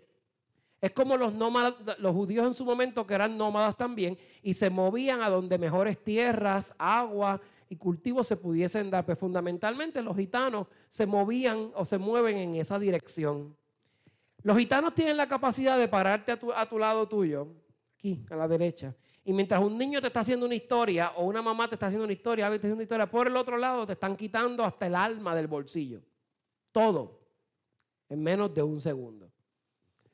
Es 0.82 0.91
como 0.91 1.17
los 1.17 1.34
nómadas, 1.34 1.75
los 2.00 2.13
judíos 2.13 2.46
en 2.46 2.53
su 2.53 2.65
momento 2.65 3.05
que 3.08 3.13
eran 3.13 3.38
nómadas 3.38 3.77
también 3.77 4.17
y 4.41 4.53
se 4.53 4.70
movían 4.70 5.22
a 5.22 5.29
donde 5.29 5.58
mejores 5.58 6.03
tierras, 6.03 6.75
agua 6.77 7.41
y 7.70 7.75
cultivos 7.75 8.27
se 8.27 8.38
pudiesen 8.38 8.91
dar. 8.91 9.05
Pero 9.05 9.17
fundamentalmente 9.17 10.01
los 10.01 10.15
gitanos 10.15 10.67
se 10.89 11.05
movían 11.05 11.72
o 11.75 11.86
se 11.86 11.98
mueven 11.98 12.38
en 12.38 12.55
esa 12.55 12.77
dirección. 12.77 13.55
Los 14.44 14.58
gitanos 14.58 14.94
tienen 14.94 15.17
la 15.17 15.27
capacidad 15.27 15.77
de 15.77 15.88
pararte 15.88 16.32
a 16.32 16.70
tu 16.70 16.77
lado 16.77 17.08
tuyo, 17.08 17.48
a 18.29 18.35
la 18.35 18.47
derecha, 18.47 18.93
y 19.27 19.33
mientras 19.33 19.59
un 19.59 19.75
niño 19.75 20.00
te 20.00 20.07
está 20.07 20.19
haciendo 20.19 20.45
una 20.45 20.53
historia 20.53 21.13
o 21.15 21.25
una 21.25 21.41
mamá 21.41 21.67
te 21.67 21.74
está 21.75 21.88
haciendo 21.88 22.03
una 22.03 22.13
historia, 22.13 22.47
te 22.47 22.55
está 22.55 22.67
haciendo 22.67 22.75
una 22.75 22.83
historia, 22.83 23.09
por 23.09 23.25
el 23.27 23.35
otro 23.35 23.57
lado 23.57 23.88
te 23.88 23.93
están 23.93 24.15
quitando 24.15 24.63
hasta 24.63 24.85
el 24.85 24.93
alma 24.93 25.35
del 25.35 25.47
bolsillo. 25.47 26.01
Todo 26.71 27.21
en 28.07 28.21
menos 28.21 28.53
de 28.53 28.62
un 28.62 28.79
segundo. 28.79 29.31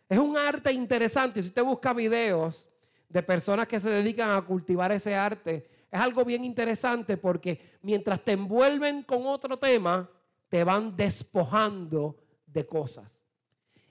Es 0.08 0.18
un 0.18 0.38
arte 0.38 0.72
interesante. 0.72 1.42
Si 1.42 1.50
usted 1.50 1.64
busca 1.64 1.94
videos 1.94 2.70
de 3.10 3.22
personas 3.22 3.68
que 3.68 3.82
se 3.82 3.90
dedican 3.90 4.32
a 4.32 4.42
cultivar 4.42 4.94
ese 4.94 5.14
arte, 5.14 5.68
es 5.92 6.00
algo 6.00 6.24
bien 6.24 6.46
interesante 6.46 7.18
porque 7.18 7.78
mientras 7.82 8.24
te 8.24 8.32
envuelven 8.32 9.04
con 9.04 9.26
otro 9.26 9.60
tema, 9.60 10.10
te 10.48 10.64
van 10.64 10.96
despojando 10.96 12.18
de 12.46 12.66
cosas. 12.66 13.22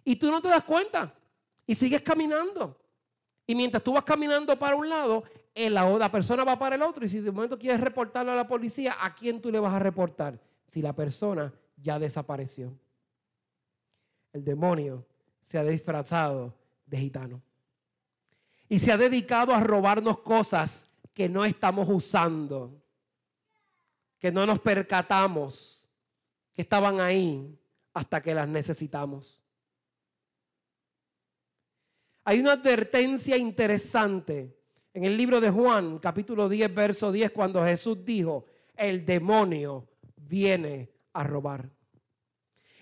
Y 0.02 0.16
tú 0.16 0.30
no 0.30 0.40
te 0.40 0.48
das 0.48 0.64
cuenta 0.64 1.14
y 1.66 1.74
sigues 1.74 2.00
caminando. 2.00 2.79
Y 3.50 3.54
mientras 3.56 3.82
tú 3.82 3.94
vas 3.94 4.04
caminando 4.04 4.56
para 4.56 4.76
un 4.76 4.88
lado, 4.88 5.24
la, 5.56 6.12
persona 6.12 6.44
va 6.44 6.56
para 6.56 6.76
el 6.76 6.82
otro. 6.82 7.04
Y 7.04 7.08
si 7.08 7.18
de 7.18 7.32
momento 7.32 7.58
quieres 7.58 7.80
reportarlo 7.80 8.30
a 8.30 8.36
la 8.36 8.46
policía, 8.46 8.96
¿a 9.00 9.12
quién 9.12 9.40
tú 9.40 9.50
le 9.50 9.58
vas 9.58 9.74
a 9.74 9.80
reportar? 9.80 10.38
Si 10.64 10.80
la 10.80 10.92
persona 10.92 11.52
ya 11.76 11.98
desapareció. 11.98 12.72
El 14.32 14.44
demonio 14.44 15.04
se 15.40 15.58
ha 15.58 15.64
disfrazado 15.64 16.54
de 16.86 16.98
gitano. 16.98 17.42
Y 18.68 18.78
se 18.78 18.92
ha 18.92 18.96
dedicado 18.96 19.52
a 19.52 19.58
robarnos 19.58 20.20
cosas 20.20 20.86
que 21.12 21.28
no 21.28 21.44
estamos 21.44 21.88
usando, 21.88 22.80
que 24.20 24.30
no 24.30 24.46
nos 24.46 24.60
percatamos, 24.60 25.90
que 26.54 26.62
estaban 26.62 27.00
ahí 27.00 27.58
hasta 27.94 28.20
que 28.20 28.32
las 28.32 28.48
necesitamos. 28.48 29.39
Hay 32.30 32.38
una 32.38 32.52
advertencia 32.52 33.36
interesante 33.36 34.56
en 34.94 35.04
el 35.04 35.16
libro 35.16 35.40
de 35.40 35.50
Juan, 35.50 35.98
capítulo 35.98 36.48
10, 36.48 36.72
verso 36.72 37.10
10, 37.10 37.32
cuando 37.32 37.64
Jesús 37.64 38.04
dijo, 38.04 38.44
el 38.76 39.04
demonio 39.04 39.88
viene 40.14 40.92
a 41.12 41.24
robar. 41.24 41.68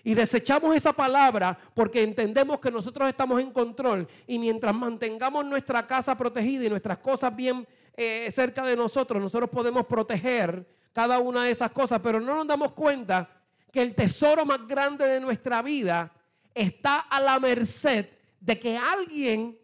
Y 0.03 0.13
desechamos 0.13 0.75
esa 0.75 0.93
palabra 0.93 1.57
porque 1.73 2.03
entendemos 2.03 2.59
que 2.59 2.69
nosotros 2.69 3.09
estamos 3.09 3.41
en 3.41 3.49
control 3.49 4.07
y 4.27 4.37
mientras 4.37 4.75
mantengamos 4.75 5.43
nuestra 5.43 5.87
casa 5.87 6.15
protegida 6.15 6.65
y 6.65 6.69
nuestras 6.69 6.99
cosas 6.99 7.35
bien 7.35 7.67
eh, 7.97 8.29
cerca 8.29 8.63
de 8.63 8.75
nosotros, 8.75 9.19
nosotros 9.19 9.49
podemos 9.49 9.87
proteger 9.87 10.63
cada 10.93 11.17
una 11.17 11.45
de 11.45 11.49
esas 11.49 11.71
cosas, 11.71 11.99
pero 12.03 12.19
no 12.21 12.35
nos 12.35 12.45
damos 12.45 12.73
cuenta 12.73 13.27
que 13.71 13.81
el 13.81 13.95
tesoro 13.95 14.45
más 14.45 14.67
grande 14.67 15.07
de 15.07 15.19
nuestra 15.19 15.63
vida 15.63 16.13
está 16.53 16.99
a 16.99 17.19
la 17.19 17.39
merced 17.39 18.18
de 18.39 18.59
que 18.59 18.77
alguien 18.77 19.59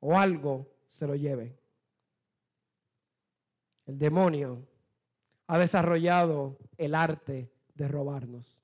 o 0.00 0.16
algo 0.18 0.70
se 0.86 1.06
lo 1.06 1.14
lleve. 1.14 1.58
El 3.86 3.98
demonio 3.98 4.66
ha 5.46 5.58
desarrollado 5.58 6.58
el 6.76 6.94
arte 6.94 7.50
de 7.74 7.88
robarnos. 7.88 8.62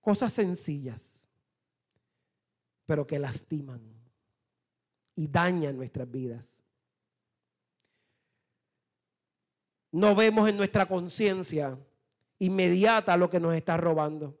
Cosas 0.00 0.32
sencillas, 0.32 1.28
pero 2.86 3.06
que 3.06 3.18
lastiman 3.18 3.80
y 5.14 5.28
dañan 5.28 5.76
nuestras 5.76 6.10
vidas. 6.10 6.64
No 9.90 10.14
vemos 10.14 10.48
en 10.48 10.56
nuestra 10.56 10.86
conciencia 10.86 11.78
inmediata 12.38 13.16
lo 13.16 13.28
que 13.28 13.40
nos 13.40 13.54
está 13.54 13.76
robando. 13.76 14.37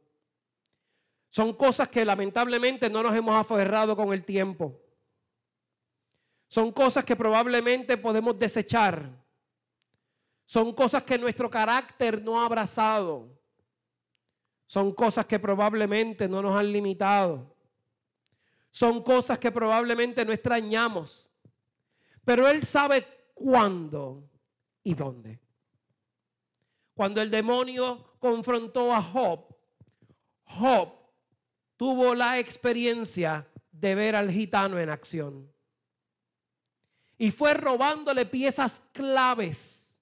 Son 1.28 1.52
cosas 1.52 1.88
que 1.88 2.04
lamentablemente 2.04 2.88
no 2.88 3.02
nos 3.02 3.14
hemos 3.14 3.34
aferrado 3.34 3.94
con 3.94 4.12
el 4.12 4.24
tiempo. 4.24 4.80
Son 6.48 6.72
cosas 6.72 7.04
que 7.04 7.14
probablemente 7.14 7.96
podemos 7.98 8.38
desechar. 8.38 9.10
Son 10.44 10.72
cosas 10.72 11.02
que 11.02 11.18
nuestro 11.18 11.50
carácter 11.50 12.22
no 12.22 12.40
ha 12.40 12.46
abrazado. 12.46 13.38
Son 14.66 14.94
cosas 14.94 15.26
que 15.26 15.38
probablemente 15.38 16.26
no 16.26 16.40
nos 16.40 16.58
han 16.58 16.72
limitado. 16.72 17.54
Son 18.70 19.02
cosas 19.02 19.38
que 19.38 19.52
probablemente 19.52 20.24
no 20.24 20.32
extrañamos. 20.32 21.30
Pero 22.24 22.48
Él 22.48 22.62
sabe 22.62 23.06
cuándo 23.34 24.30
y 24.82 24.94
dónde. 24.94 25.38
Cuando 26.94 27.20
el 27.20 27.30
demonio 27.30 28.14
confrontó 28.18 28.92
a 28.92 29.02
Job, 29.02 29.54
Job 30.44 30.97
tuvo 31.78 32.14
la 32.14 32.38
experiencia 32.38 33.48
de 33.70 33.94
ver 33.94 34.16
al 34.16 34.30
gitano 34.30 34.78
en 34.78 34.90
acción. 34.90 35.50
Y 37.16 37.30
fue 37.30 37.54
robándole 37.54 38.26
piezas 38.26 38.82
claves 38.92 39.98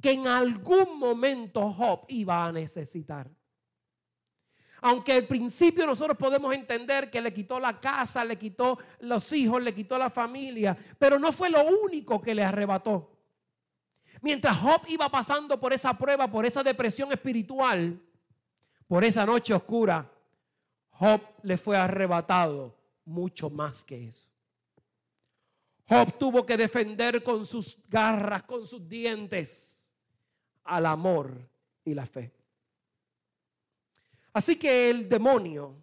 que 0.00 0.12
en 0.12 0.26
algún 0.26 0.98
momento 0.98 1.72
Job 1.72 2.04
iba 2.08 2.44
a 2.44 2.52
necesitar. 2.52 3.30
Aunque 4.82 5.12
al 5.12 5.26
principio 5.26 5.86
nosotros 5.86 6.18
podemos 6.18 6.52
entender 6.54 7.10
que 7.10 7.22
le 7.22 7.32
quitó 7.32 7.58
la 7.58 7.80
casa, 7.80 8.24
le 8.24 8.36
quitó 8.36 8.78
los 9.00 9.32
hijos, 9.32 9.62
le 9.62 9.72
quitó 9.72 9.96
la 9.96 10.10
familia, 10.10 10.76
pero 10.98 11.18
no 11.18 11.32
fue 11.32 11.48
lo 11.48 11.64
único 11.64 12.20
que 12.20 12.34
le 12.34 12.44
arrebató. 12.44 13.16
Mientras 14.20 14.58
Job 14.58 14.82
iba 14.88 15.08
pasando 15.08 15.58
por 15.58 15.72
esa 15.72 15.96
prueba, 15.96 16.30
por 16.30 16.44
esa 16.44 16.62
depresión 16.62 17.12
espiritual, 17.12 17.98
por 18.86 19.04
esa 19.04 19.24
noche 19.24 19.54
oscura, 19.54 20.11
Job 21.02 21.20
le 21.42 21.56
fue 21.56 21.76
arrebatado 21.76 22.78
mucho 23.06 23.50
más 23.50 23.82
que 23.82 24.06
eso. 24.06 24.24
Job 25.88 26.16
tuvo 26.16 26.46
que 26.46 26.56
defender 26.56 27.24
con 27.24 27.44
sus 27.44 27.76
garras, 27.88 28.44
con 28.44 28.64
sus 28.64 28.88
dientes, 28.88 29.92
al 30.62 30.86
amor 30.86 31.36
y 31.84 31.92
la 31.92 32.06
fe. 32.06 32.32
Así 34.32 34.54
que 34.54 34.90
el 34.90 35.08
demonio 35.08 35.74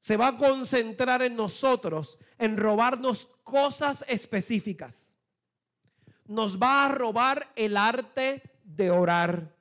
se 0.00 0.16
va 0.16 0.26
a 0.26 0.36
concentrar 0.36 1.22
en 1.22 1.36
nosotros, 1.36 2.18
en 2.36 2.56
robarnos 2.56 3.28
cosas 3.44 4.04
específicas. 4.08 5.14
Nos 6.24 6.60
va 6.60 6.86
a 6.86 6.88
robar 6.88 7.52
el 7.54 7.76
arte 7.76 8.42
de 8.64 8.90
orar. 8.90 9.54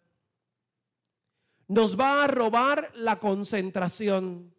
Nos 1.68 2.00
va 2.00 2.24
a 2.24 2.28
robar 2.28 2.92
la 2.96 3.20
concentración. 3.20 4.55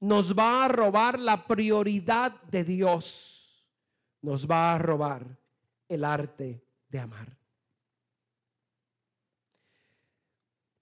Nos 0.00 0.36
va 0.36 0.64
a 0.64 0.68
robar 0.68 1.18
la 1.18 1.46
prioridad 1.46 2.40
de 2.42 2.64
Dios. 2.64 3.68
Nos 4.22 4.48
va 4.48 4.74
a 4.74 4.78
robar 4.78 5.38
el 5.88 6.04
arte 6.04 6.64
de 6.88 6.98
amar. 6.98 7.36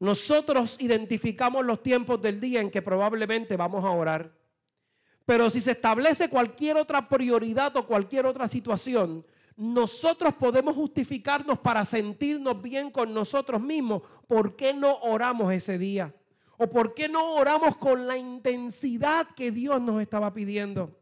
Nosotros 0.00 0.80
identificamos 0.80 1.64
los 1.64 1.80
tiempos 1.80 2.20
del 2.20 2.40
día 2.40 2.60
en 2.60 2.70
que 2.70 2.82
probablemente 2.82 3.56
vamos 3.56 3.84
a 3.84 3.90
orar. 3.90 4.36
Pero 5.24 5.48
si 5.48 5.60
se 5.60 5.70
establece 5.70 6.28
cualquier 6.28 6.76
otra 6.76 7.08
prioridad 7.08 7.76
o 7.76 7.86
cualquier 7.86 8.26
otra 8.26 8.48
situación, 8.48 9.24
nosotros 9.56 10.34
podemos 10.34 10.74
justificarnos 10.74 11.60
para 11.60 11.84
sentirnos 11.84 12.60
bien 12.60 12.90
con 12.90 13.14
nosotros 13.14 13.60
mismos. 13.60 14.02
¿Por 14.26 14.56
qué 14.56 14.74
no 14.74 14.96
oramos 15.02 15.52
ese 15.52 15.78
día? 15.78 16.12
¿O 16.62 16.70
por 16.70 16.94
qué 16.94 17.08
no 17.08 17.34
oramos 17.34 17.76
con 17.76 18.06
la 18.06 18.16
intensidad 18.16 19.26
que 19.34 19.50
Dios 19.50 19.82
nos 19.82 20.00
estaba 20.00 20.32
pidiendo? 20.32 20.96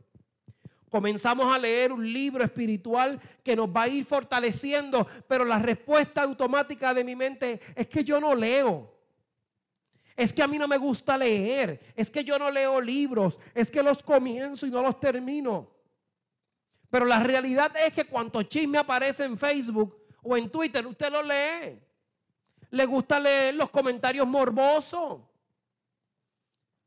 Comenzamos 0.89 1.55
a 1.55 1.59
leer 1.59 1.93
un 1.93 2.11
libro 2.11 2.43
espiritual 2.43 3.21
que 3.45 3.55
nos 3.55 3.69
va 3.69 3.83
a 3.83 3.89
ir 3.89 4.07
fortaleciendo, 4.07 5.07
pero 5.29 5.45
la 5.45 5.59
respuesta 5.59 6.23
automática 6.23 6.95
de 6.95 7.05
mi 7.05 7.15
mente 7.15 7.61
es 7.75 7.89
que 7.89 8.03
yo 8.03 8.19
no 8.19 8.35
leo. 8.35 8.91
Es 10.17 10.33
que 10.33 10.43
a 10.43 10.49
mí 10.49 10.57
no 10.57 10.67
me 10.67 10.79
gusta 10.79 11.19
leer. 11.19 11.93
Es 11.95 12.11
que 12.11 12.25
yo 12.25 12.39
no 12.39 12.51
leo 12.51 12.81
libros. 12.81 13.39
Es 13.55 13.71
que 13.71 13.83
los 13.83 14.03
comienzo 14.03 14.67
y 14.67 14.71
no 14.71 14.81
los 14.81 14.99
termino. 14.99 15.71
Pero 16.89 17.05
la 17.05 17.23
realidad 17.23 17.71
es 17.87 17.93
que 17.93 18.05
cuanto 18.05 18.43
chisme 18.45 18.79
aparece 18.79 19.25
en 19.25 19.37
Facebook 19.37 20.07
o 20.23 20.39
en 20.39 20.49
Twitter, 20.49 20.87
usted 20.87 21.13
lo 21.13 21.23
lee. 21.23 21.79
Le 22.71 22.87
gusta 22.87 23.21
leer 23.21 23.57
los 23.57 23.69
comentarios 23.69 24.27
morbosos. 24.27 25.29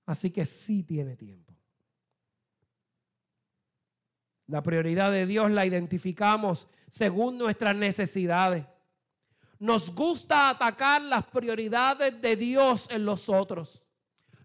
Así 0.05 0.31
que 0.31 0.45
sí 0.45 0.83
tiene 0.83 1.15
tiempo. 1.15 1.53
La 4.47 4.61
prioridad 4.61 5.11
de 5.11 5.25
Dios 5.25 5.51
la 5.51 5.65
identificamos 5.65 6.67
según 6.89 7.37
nuestras 7.37 7.75
necesidades. 7.75 8.65
Nos 9.59 9.95
gusta 9.95 10.49
atacar 10.49 11.01
las 11.01 11.25
prioridades 11.25 12.21
de 12.21 12.35
Dios 12.35 12.87
en 12.91 13.05
los 13.05 13.29
otros. 13.29 13.83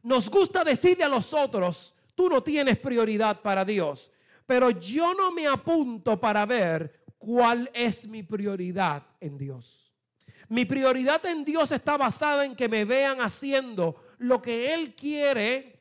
Nos 0.03 0.31
gusta 0.31 0.63
decirle 0.63 1.05
a 1.05 1.09
los 1.09 1.35
otros, 1.35 1.95
tú 2.15 2.29
no 2.29 2.43
tienes 2.43 2.79
prioridad 2.79 3.43
para 3.43 3.65
Dios, 3.65 4.13
pero 4.47 4.71
yo 4.71 5.13
no 5.15 5.33
me 5.33 5.47
apunto 5.49 6.19
para 6.21 6.47
ver 6.47 7.05
cuál 7.19 7.69
es 7.75 8.07
mi 8.07 8.23
prioridad 8.23 9.05
en 9.21 9.37
Dios. 9.37 9.93
Mi 10.49 10.65
prioridad 10.65 11.25
en 11.27 11.45
Dios 11.45 11.73
está 11.73 11.97
basada 11.97 12.45
en 12.45 12.57
que 12.57 12.69
me 12.69 12.85
vean 12.85 13.21
haciendo 13.21 13.97
lo 14.19 14.43
que 14.43 14.75
Él 14.75 14.95
quiere 14.95 15.79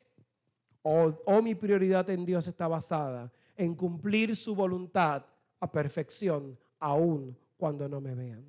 o, 0.82 1.42
mi 1.42 1.54
prioridad 1.54 2.08
en 2.08 2.24
Dios 2.24 2.46
está 2.46 2.66
basada 2.66 3.30
en 3.56 3.74
cumplir 3.74 4.34
su 4.34 4.54
voluntad 4.54 5.26
a 5.60 5.70
perfección, 5.70 6.58
aun 6.78 7.36
cuando 7.56 7.88
no 7.88 8.00
me 8.00 8.14
vean. 8.14 8.44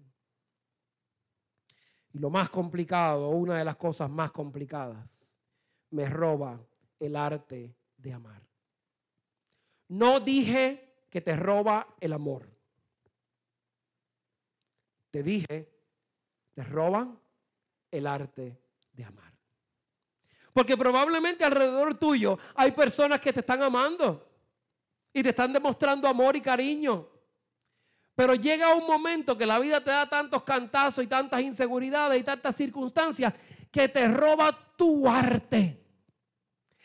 Y 2.14 2.20
lo 2.20 2.30
más 2.30 2.50
complicado, 2.50 3.30
una 3.30 3.58
de 3.58 3.66
las 3.66 3.76
cosas 3.76 4.10
más 4.10 4.32
complicadas, 4.32 5.38
me 5.92 6.08
roba 6.08 6.60
el 7.00 7.16
arte 7.16 7.76
de 7.98 8.14
amar. 8.14 8.42
No 9.90 10.20
dije 10.20 11.04
que 11.10 11.22
te 11.22 11.36
roba 11.36 11.96
el 12.00 12.14
amor. 12.14 12.48
Te 15.12 15.24
dije, 15.24 15.68
te 16.54 16.64
roban 16.64 17.20
el 17.92 18.06
arte 18.06 18.60
de 18.94 19.04
amar. 19.04 19.29
Porque 20.60 20.76
probablemente 20.76 21.46
alrededor 21.46 21.96
tuyo 21.96 22.38
hay 22.54 22.74
personas 22.74 23.22
que 23.22 23.32
te 23.32 23.40
están 23.40 23.64
amando 23.64 24.28
y 25.14 25.24
te 25.24 25.30
están 25.30 25.54
demostrando 25.54 26.06
amor 26.06 26.36
y 26.36 26.42
cariño. 26.42 27.08
Pero 28.14 28.36
llega 28.36 28.76
un 28.76 28.86
momento 28.86 29.38
que 29.38 29.46
la 29.46 29.58
vida 29.58 29.82
te 29.82 29.92
da 29.92 30.10
tantos 30.10 30.44
cantazos 30.44 31.06
y 31.06 31.08
tantas 31.08 31.40
inseguridades 31.40 32.20
y 32.20 32.26
tantas 32.26 32.58
circunstancias 32.58 33.34
que 33.72 33.88
te 33.88 34.06
roba 34.10 34.52
tu 34.76 35.08
arte. 35.08 35.82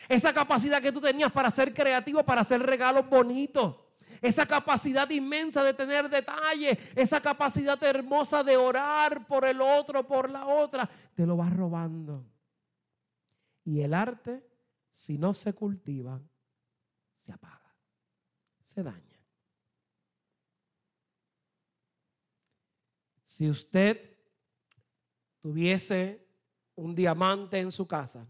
Esa 0.08 0.32
capacidad 0.32 0.80
que 0.80 0.92
tú 0.92 1.00
tenías 1.00 1.32
para 1.32 1.50
ser 1.50 1.74
creativo, 1.74 2.22
para 2.22 2.42
hacer 2.42 2.62
regalos 2.62 3.10
bonitos. 3.10 3.74
Esa 4.22 4.46
capacidad 4.46 5.10
inmensa 5.10 5.64
de 5.64 5.74
tener 5.74 6.08
detalles. 6.08 6.78
Esa 6.94 7.20
capacidad 7.20 7.82
hermosa 7.82 8.44
de 8.44 8.56
orar 8.56 9.26
por 9.26 9.44
el 9.44 9.60
otro, 9.60 10.06
por 10.06 10.30
la 10.30 10.46
otra. 10.46 10.88
Te 11.16 11.26
lo 11.26 11.36
vas 11.36 11.52
robando. 11.52 12.33
Y 13.64 13.80
el 13.80 13.94
arte, 13.94 14.46
si 14.90 15.18
no 15.18 15.34
se 15.34 15.54
cultiva, 15.54 16.20
se 17.14 17.32
apaga 17.32 17.64
se 18.64 18.82
daña. 18.82 19.20
Si 23.22 23.48
usted 23.48 24.18
tuviese 25.38 26.26
un 26.74 26.94
diamante 26.94 27.58
en 27.58 27.70
su 27.70 27.86
casa 27.86 28.26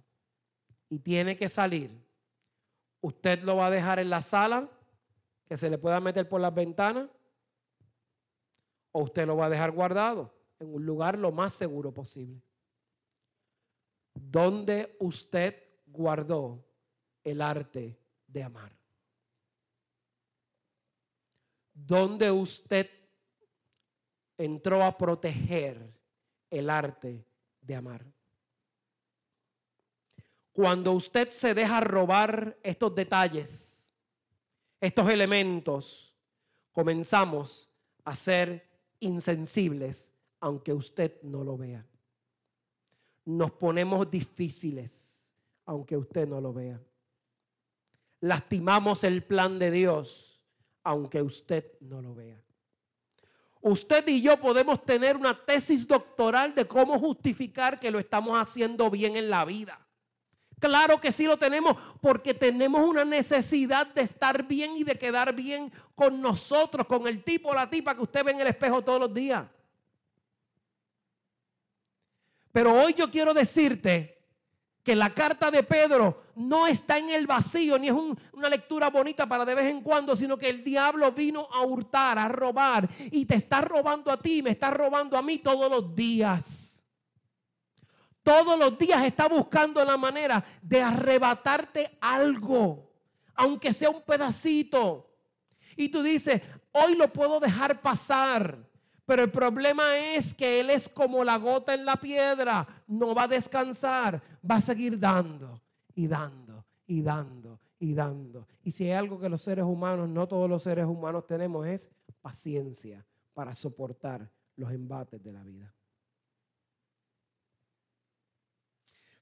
y 0.88 0.99
tiene 0.99 1.37
que 1.37 1.49
salir, 1.49 1.90
¿usted 3.01 3.42
lo 3.42 3.57
va 3.57 3.66
a 3.66 3.70
dejar 3.70 3.99
en 3.99 4.11
la 4.11 4.23
sala 4.23 4.68
que 5.47 5.57
se 5.57 5.70
le 5.70 5.79
pueda 5.79 6.01
meter 6.01 6.29
por 6.29 6.40
las 6.40 6.55
ventanas? 6.55 7.09
¿O 8.92 9.03
usted 9.03 9.27
lo 9.27 9.37
va 9.37 9.47
a 9.47 9.51
dejar 9.51 9.70
guardado 9.70 10.35
en 10.59 10.75
un 10.75 10.85
lugar 10.85 11.18
lo 11.18 11.33
más 11.33 11.55
seguro 11.55 11.92
posible? 11.92 12.42
¿Dónde 14.14 14.96
usted 15.00 15.55
guardó 15.87 16.64
el 17.22 17.40
arte 17.42 17.98
de 18.27 18.42
amar? 18.42 18.85
donde 21.74 22.31
usted 22.31 22.88
entró 24.38 24.83
a 24.83 24.96
proteger 24.96 25.92
el 26.48 26.70
arte 26.70 27.27
de 27.61 27.74
amar. 27.74 28.05
Cuando 30.53 30.92
usted 30.92 31.29
se 31.31 31.53
deja 31.53 31.81
robar 31.81 32.57
estos 32.62 32.94
detalles, 32.94 33.92
estos 34.81 35.09
elementos, 35.11 36.16
comenzamos 36.70 37.68
a 38.05 38.14
ser 38.14 38.64
insensibles, 39.00 40.14
aunque 40.38 40.72
usted 40.72 41.20
no 41.22 41.42
lo 41.42 41.57
vea. 41.57 41.85
Nos 43.25 43.53
ponemos 43.53 44.11
difíciles, 44.11 45.33
aunque 45.65 45.97
usted 45.97 46.29
no 46.29 46.41
lo 46.41 46.53
vea. 46.53 46.81
Lastimamos 48.21 49.05
el 49.05 49.23
plan 49.23 49.59
de 49.59 49.71
Dios 49.71 50.35
aunque 50.85 51.23
usted 51.23 51.65
no 51.81 52.01
lo 52.01 52.15
vea. 52.15 52.41
Usted 53.63 54.07
y 54.09 54.21
yo 54.21 54.39
podemos 54.39 54.85
tener 54.85 55.17
una 55.17 55.35
tesis 55.35 55.89
doctoral 55.89 56.55
de 56.55 56.67
cómo 56.67 56.99
justificar 56.99 57.81
que 57.81 57.91
lo 57.91 57.99
estamos 57.99 58.39
haciendo 58.39 58.91
bien 58.91 59.17
en 59.17 59.31
la 59.31 59.47
vida. 59.47 59.81
Claro 60.61 61.01
que 61.01 61.11
sí 61.11 61.25
lo 61.25 61.39
tenemos 61.39 61.77
porque 62.01 62.35
tenemos 62.35 62.87
una 62.87 63.05
necesidad 63.05 63.87
de 63.87 64.03
estar 64.03 64.47
bien 64.47 64.77
y 64.77 64.85
de 64.85 64.99
quedar 64.99 65.35
bien 65.35 65.73
con 65.95 66.21
nosotros, 66.21 66.87
con 66.87 67.07
el 67.07 67.25
tipo 67.25 67.49
o 67.49 67.55
la 67.55 67.69
tipa 67.69 67.95
que 67.95 68.03
usted 68.03 68.25
ve 68.25 68.33
en 68.33 68.41
el 68.41 68.47
espejo 68.49 68.83
todos 68.83 69.01
los 69.01 69.15
días. 69.15 69.47
Pero 72.55 72.73
hoy 72.73 72.95
yo 72.95 73.11
quiero 73.11 73.35
decirte 73.35 74.17
que 74.85 74.95
la 74.95 75.12
carta 75.12 75.51
de 75.51 75.64
Pedro 75.64 76.23
no 76.37 76.69
está 76.69 76.99
en 76.99 77.11
el 77.11 77.27
vacío, 77.27 77.77
ni 77.81 77.88
es 77.88 77.95
una 78.33 78.49
lectura 78.49 78.90
bonita 78.90 79.27
para 79.29 79.45
de 79.45 79.57
vez 79.57 79.67
en 79.67 79.81
cuando, 79.81 80.14
sino 80.14 80.38
que 80.38 80.51
el 80.51 80.62
diablo 80.62 81.11
vino 81.11 81.49
a 81.53 81.62
hurtar, 81.62 82.17
a 82.17 82.29
robar, 82.29 82.88
y 83.11 83.27
te 83.27 83.35
está 83.35 83.61
robando 83.61 84.09
a 84.12 84.23
ti, 84.23 84.40
me 84.40 84.51
está 84.51 84.71
robando 84.71 85.19
a 85.19 85.23
mí 85.23 85.38
todos 85.38 85.69
los 85.69 85.97
días. 85.97 86.85
Todos 88.23 88.57
los 88.57 88.79
días 88.79 89.05
está 89.05 89.27
buscando 89.27 89.85
la 89.85 89.97
manera 89.97 90.45
de 90.62 90.81
arrebatarte 90.81 91.99
algo, 92.01 92.88
aunque 93.35 93.73
sea 93.73 93.90
un 93.90 94.03
pedacito. 94.03 95.11
Y 95.77 95.88
tú 95.88 96.05
dices, 96.05 96.40
hoy 96.71 96.95
lo 96.95 97.12
puedo 97.12 97.40
dejar 97.40 97.83
pasar, 97.83 98.64
Pero 99.07 99.23
el 99.23 99.31
problema 99.31 99.99
es 99.99 100.33
que 100.35 100.61
Él 100.61 100.71
es 100.71 100.88
como 100.88 101.23
la 101.25 101.37
gota 101.37 101.75
en 101.75 101.85
la 101.85 101.97
piedra. 101.97 102.67
No 102.87 103.14
va 103.14 103.25
a 103.25 103.29
descansar. 103.29 104.23
Va 104.49 104.57
a 104.57 104.61
seguir 104.61 104.99
dando 104.99 105.61
y 105.95 106.07
dando 106.07 106.64
y 106.87 107.03
dando 107.03 107.61
y 107.79 107.95
dando. 107.95 108.49
Y 108.62 108.71
si 108.71 108.85
hay 108.85 108.93
algo 108.93 109.21
que 109.21 109.29
los 109.29 109.43
seres 109.43 109.64
humanos, 109.64 110.09
no 110.09 110.27
todos 110.27 110.49
los 110.49 110.62
seres 110.62 110.87
humanos 110.87 111.27
tenemos, 111.27 111.67
es 111.67 111.90
paciencia 112.23 113.07
para 113.35 113.55
soportar 113.55 114.31
los 114.57 114.71
embates 114.73 115.23
de 115.23 115.33
la 115.33 115.43
vida. 115.43 115.75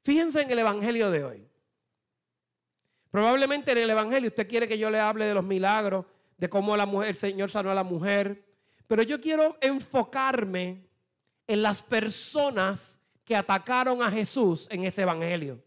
Fíjense 0.02 0.42
en 0.42 0.50
el 0.50 0.58
Evangelio 0.58 1.10
de 1.10 1.24
hoy. 1.24 1.48
Probablemente 3.10 3.72
en 3.72 3.78
el 3.78 3.90
Evangelio 3.90 4.28
usted 4.28 4.48
quiere 4.48 4.66
que 4.66 4.78
yo 4.78 4.90
le 4.90 4.98
hable 4.98 5.26
de 5.26 5.34
los 5.34 5.44
milagros, 5.44 6.06
de 6.36 6.48
cómo 6.48 6.76
la 6.76 6.86
mujer, 6.86 7.10
el 7.10 7.16
Señor 7.16 7.50
sanó 7.50 7.70
a 7.70 7.74
la 7.74 7.84
mujer, 7.84 8.51
pero 8.92 9.04
yo 9.04 9.18
quiero 9.18 9.56
enfocarme 9.62 10.86
en 11.46 11.62
las 11.62 11.82
personas 11.82 13.00
que 13.24 13.34
atacaron 13.34 14.02
a 14.02 14.10
Jesús 14.10 14.66
en 14.70 14.84
ese 14.84 15.00
Evangelio. 15.00 15.64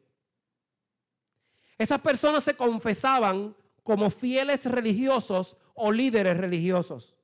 Esas 1.76 2.00
personas 2.02 2.44
se 2.44 2.56
confesaban 2.56 3.56
como 3.82 4.12
fieles 4.12 4.68
religiosos 4.68 5.58
o 5.74 5.92
líderes 5.92 6.38
religiosos. 6.38 7.16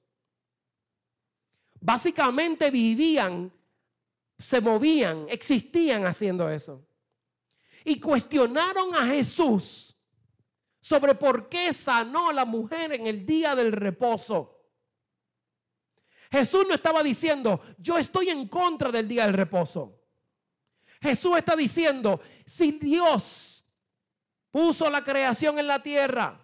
Básicamente 1.79 2.71
vivían, 2.71 3.53
se 4.39 4.59
movían, 4.59 5.27
existían 5.29 6.07
haciendo 6.07 6.49
eso. 6.49 6.83
Y 7.85 7.99
cuestionaron 7.99 8.95
a 8.95 9.05
Jesús 9.05 9.95
sobre 10.79 11.13
por 11.13 11.47
qué 11.47 11.71
sanó 11.71 12.31
a 12.31 12.33
la 12.33 12.45
mujer 12.45 12.91
en 12.91 13.05
el 13.05 13.23
día 13.23 13.53
del 13.53 13.71
reposo. 13.71 14.60
Jesús 16.31 16.65
no 16.67 16.73
estaba 16.73 17.03
diciendo, 17.03 17.59
yo 17.77 17.97
estoy 17.97 18.29
en 18.29 18.47
contra 18.47 18.89
del 18.89 19.07
día 19.07 19.25
del 19.25 19.33
reposo. 19.33 19.99
Jesús 21.01 21.37
está 21.37 21.55
diciendo, 21.55 22.21
si 22.45 22.71
Dios 22.71 23.65
puso 24.49 24.89
la 24.89 25.03
creación 25.03 25.59
en 25.59 25.67
la 25.67 25.83
tierra 25.83 26.39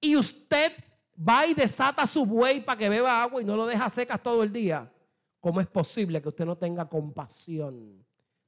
y 0.00 0.16
usted 0.16 0.72
va 1.16 1.46
y 1.46 1.54
desata 1.54 2.04
su 2.06 2.26
buey 2.26 2.64
para 2.64 2.78
que 2.78 2.88
beba 2.88 3.22
agua 3.22 3.42
y 3.42 3.44
no 3.44 3.54
lo 3.54 3.66
deja 3.66 3.88
secas 3.88 4.20
todo 4.20 4.42
el 4.42 4.52
día, 4.52 4.90
¿cómo 5.38 5.60
es 5.60 5.68
posible 5.68 6.20
que 6.20 6.30
usted 6.30 6.44
no 6.44 6.58
tenga 6.58 6.88
compasión 6.88 8.04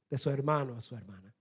de 0.09 0.17
su 0.17 0.29
hermano 0.29 0.75
o 0.77 0.81
su 0.81 0.95
hermana? 0.95 1.33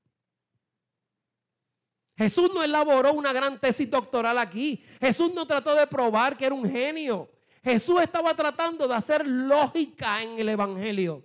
Jesús 2.15 2.53
no 2.55 2.63
elaboró 2.63 3.15
una 3.15 3.33
gran 3.33 3.59
tesis 3.59 3.91
doctoral 3.91 4.39
aquí. 4.39 4.85
Jesús 5.01 5.35
no 5.35 5.45
trató 5.45 5.75
de 5.75 5.89
probar 5.89 6.37
que 6.37 6.47
era 6.47 6.55
un 6.55 6.69
genio. 6.71 7.32
Jesús 7.63 8.01
estaba 8.03 8.35
tratando 8.35 8.89
de 8.89 8.95
hacer 8.95 9.27
lógica 9.27 10.23
en 10.23 10.39
el 10.39 10.49
Evangelio. 10.49 11.25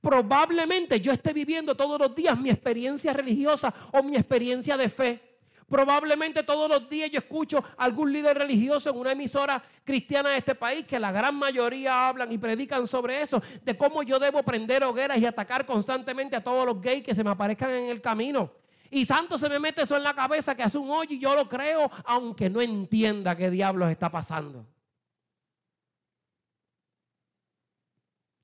Probablemente 0.00 1.00
yo 1.00 1.10
esté 1.10 1.32
viviendo 1.32 1.74
todos 1.74 1.98
los 1.98 2.14
días 2.14 2.38
mi 2.38 2.50
experiencia 2.50 3.12
religiosa 3.12 3.74
o 3.92 4.02
mi 4.02 4.14
experiencia 4.14 4.76
de 4.76 4.88
fe. 4.88 5.28
Probablemente 5.68 6.44
todos 6.44 6.70
los 6.70 6.88
días 6.88 7.10
yo 7.10 7.18
escucho 7.18 7.58
a 7.58 7.84
algún 7.84 8.12
líder 8.12 8.38
religioso 8.38 8.88
en 8.88 8.96
una 8.96 9.12
emisora 9.12 9.62
cristiana 9.84 10.30
de 10.30 10.38
este 10.38 10.54
país 10.54 10.86
que 10.86 10.98
la 10.98 11.12
gran 11.12 11.34
mayoría 11.34 12.08
hablan 12.08 12.32
y 12.32 12.38
predican 12.38 12.86
sobre 12.86 13.20
eso, 13.20 13.42
de 13.62 13.76
cómo 13.76 14.02
yo 14.02 14.18
debo 14.18 14.42
prender 14.42 14.82
hogueras 14.84 15.18
y 15.18 15.26
atacar 15.26 15.66
constantemente 15.66 16.36
a 16.36 16.44
todos 16.44 16.64
los 16.64 16.80
gays 16.80 17.02
que 17.02 17.14
se 17.14 17.22
me 17.22 17.30
aparezcan 17.30 17.70
en 17.70 17.90
el 17.90 18.00
camino. 18.00 18.50
Y 18.90 19.04
santo 19.04 19.36
se 19.36 19.48
me 19.50 19.58
mete 19.58 19.82
eso 19.82 19.96
en 19.96 20.04
la 20.04 20.14
cabeza 20.14 20.54
que 20.54 20.62
hace 20.62 20.78
un 20.78 20.90
hoyo 20.90 21.14
y 21.14 21.18
yo 21.18 21.34
lo 21.34 21.46
creo, 21.46 21.90
aunque 22.04 22.48
no 22.48 22.62
entienda 22.62 23.36
qué 23.36 23.50
diablos 23.50 23.90
está 23.90 24.10
pasando. 24.10 24.64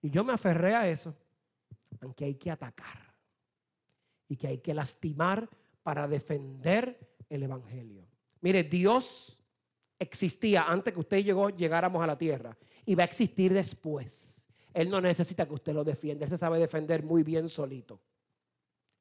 Y 0.05 0.11
yo 0.11 0.23
me 0.23 0.35
aferré 0.35 0.75
a 0.75 0.87
eso 0.87 1.17
aunque 2.03 2.27
hay 2.27 2.35
que 2.35 2.51
atacar 2.51 3.14
y 4.29 4.37
que 4.37 4.49
hay 4.49 4.59
que 4.59 4.75
lastimar 4.75 5.49
para 5.83 6.07
defender 6.07 7.17
el 7.31 7.45
Evangelio. 7.45 8.07
Mire, 8.43 8.64
Dios 8.64 9.40
existía 9.99 10.64
antes 10.64 10.93
que 10.93 11.01
usted 11.01 11.25
llegó, 11.25 11.49
llegáramos 11.49 12.03
a 12.03 12.07
la 12.07 12.19
tierra 12.19 12.55
y 12.85 12.95
va 12.95 13.05
a 13.05 13.07
existir 13.07 13.55
después. 13.55 14.47
Él 14.75 14.90
no 14.90 15.01
necesita 15.01 15.49
que 15.49 15.55
usted 15.55 15.73
lo 15.73 15.85
defienda, 15.85 16.27
él 16.27 16.31
se 16.31 16.37
sabe 16.37 16.59
defender 16.59 17.03
muy 17.03 17.23
bien 17.23 17.49
solito. 17.49 17.99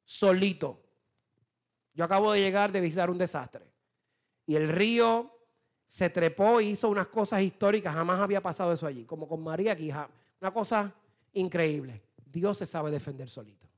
Solito. 0.04 0.80
Yo 1.92 2.06
acabo 2.06 2.32
de 2.32 2.40
llegar 2.40 2.72
de 2.72 2.80
visitar 2.80 3.10
un 3.10 3.18
desastre 3.18 3.66
y 4.46 4.54
el 4.54 4.70
río 4.70 5.38
se 5.84 6.08
trepó 6.08 6.62
y 6.62 6.68
hizo 6.68 6.88
unas 6.88 7.08
cosas 7.08 7.42
históricas, 7.42 7.94
jamás 7.94 8.20
había 8.20 8.40
pasado 8.40 8.72
eso 8.72 8.86
allí, 8.86 9.04
como 9.04 9.28
con 9.28 9.44
María 9.44 9.76
Quija, 9.76 10.08
una 10.40 10.52
cosa 10.52 10.94
increíble. 11.32 12.02
Dios 12.24 12.58
se 12.58 12.66
sabe 12.66 12.90
defender 12.90 13.28
solito. 13.28 13.68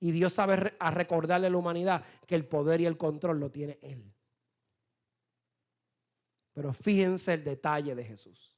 Y 0.00 0.12
Dios 0.12 0.32
sabe 0.32 0.74
a 0.78 0.90
recordarle 0.90 1.46
a 1.46 1.50
la 1.50 1.56
humanidad 1.56 2.04
que 2.26 2.34
el 2.34 2.46
poder 2.46 2.80
y 2.80 2.86
el 2.86 2.96
control 2.96 3.38
lo 3.38 3.50
tiene 3.50 3.78
Él. 3.82 4.10
Pero 6.54 6.72
fíjense 6.72 7.34
el 7.34 7.44
detalle 7.44 7.94
de 7.94 8.04
Jesús. 8.04 8.56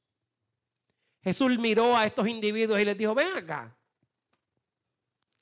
Jesús 1.21 1.57
miró 1.57 1.95
a 1.95 2.05
estos 2.05 2.27
individuos 2.27 2.79
y 2.79 2.85
les 2.85 2.97
dijo, 2.97 3.13
ven 3.13 3.35
acá. 3.35 3.75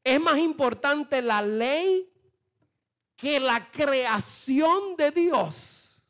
Es 0.03 0.19
más 0.19 0.37
importante 0.37 1.21
la 1.21 1.41
ley 1.41 2.11
que 3.15 3.39
la 3.39 3.69
creación 3.69 4.95
de 4.95 5.11
Dios. 5.11 6.03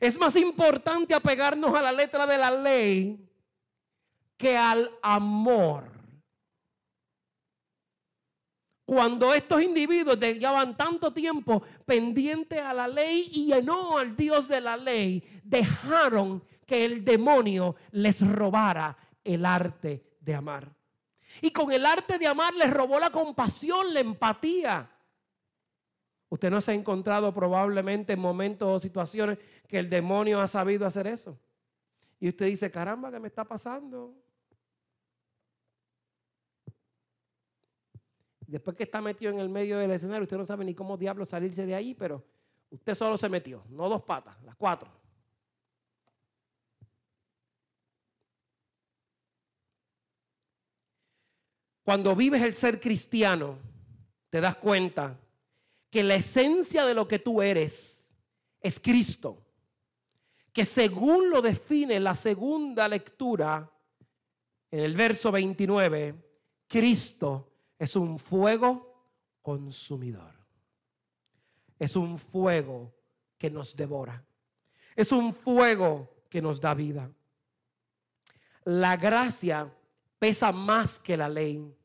Es 0.00 0.18
más 0.18 0.36
importante 0.36 1.14
apegarnos 1.14 1.74
a 1.74 1.82
la 1.82 1.92
letra 1.92 2.26
de 2.26 2.38
la 2.38 2.50
ley 2.50 3.28
que 4.36 4.56
al 4.56 4.90
amor 5.02 5.94
cuando 8.86 9.32
estos 9.32 9.62
individuos 9.62 10.18
llevaban 10.18 10.76
tanto 10.76 11.12
tiempo 11.12 11.62
pendientes 11.86 12.60
a 12.60 12.74
la 12.74 12.86
ley 12.86 13.30
y 13.32 13.52
no 13.62 13.96
al 13.96 14.14
Dios 14.14 14.46
de 14.46 14.60
la 14.60 14.76
ley, 14.76 15.24
dejaron 15.42 16.42
que 16.66 16.84
el 16.84 17.04
demonio 17.04 17.76
les 17.92 18.20
robara 18.26 18.96
el 19.22 19.46
arte 19.46 20.16
de 20.20 20.34
amar. 20.34 20.70
Y 21.40 21.50
con 21.50 21.72
el 21.72 21.86
arte 21.86 22.18
de 22.18 22.26
amar 22.26 22.54
les 22.54 22.70
robó 22.70 22.98
la 22.98 23.10
compasión, 23.10 23.92
la 23.92 24.00
empatía. 24.00 24.90
Usted 26.28 26.50
no 26.50 26.60
se 26.60 26.72
ha 26.72 26.74
encontrado 26.74 27.32
probablemente 27.32 28.12
en 28.12 28.20
momentos 28.20 28.68
o 28.68 28.80
situaciones 28.80 29.38
que 29.66 29.78
el 29.78 29.88
demonio 29.88 30.40
ha 30.40 30.48
sabido 30.48 30.86
hacer 30.86 31.06
eso. 31.06 31.38
Y 32.24 32.28
usted 32.30 32.46
dice, 32.46 32.70
caramba, 32.70 33.12
¿qué 33.12 33.20
me 33.20 33.28
está 33.28 33.44
pasando? 33.46 34.16
Después 38.46 38.74
que 38.74 38.84
está 38.84 39.02
metido 39.02 39.30
en 39.30 39.40
el 39.40 39.50
medio 39.50 39.76
del 39.76 39.90
escenario, 39.90 40.22
usted 40.22 40.38
no 40.38 40.46
sabe 40.46 40.64
ni 40.64 40.74
cómo 40.74 40.96
diablo 40.96 41.26
salirse 41.26 41.66
de 41.66 41.74
ahí, 41.74 41.92
pero 41.92 42.24
usted 42.70 42.94
solo 42.94 43.18
se 43.18 43.28
metió, 43.28 43.62
no 43.68 43.90
dos 43.90 44.04
patas, 44.04 44.42
las 44.42 44.56
cuatro. 44.56 44.90
Cuando 51.82 52.16
vives 52.16 52.40
el 52.40 52.54
ser 52.54 52.80
cristiano, 52.80 53.58
te 54.30 54.40
das 54.40 54.56
cuenta 54.56 55.20
que 55.90 56.02
la 56.02 56.14
esencia 56.14 56.86
de 56.86 56.94
lo 56.94 57.06
que 57.06 57.18
tú 57.18 57.42
eres 57.42 58.16
es 58.60 58.80
Cristo. 58.80 59.43
Que 60.54 60.64
según 60.64 61.30
lo 61.30 61.42
define 61.42 61.98
la 61.98 62.14
segunda 62.14 62.86
lectura, 62.86 63.68
en 64.70 64.80
el 64.80 64.94
verso 64.94 65.32
29, 65.32 66.14
Cristo 66.68 67.52
es 67.76 67.96
un 67.96 68.20
fuego 68.20 69.10
consumidor. 69.42 70.32
Es 71.78 71.96
un 71.96 72.18
fuego 72.18 72.94
que 73.36 73.50
nos 73.50 73.74
devora. 73.74 74.24
Es 74.94 75.10
un 75.10 75.34
fuego 75.34 76.24
que 76.30 76.40
nos 76.40 76.60
da 76.60 76.72
vida. 76.72 77.10
La 78.64 78.96
gracia 78.96 79.70
pesa 80.20 80.52
más 80.52 81.00
que 81.00 81.16
la 81.16 81.28
ley. 81.28 81.76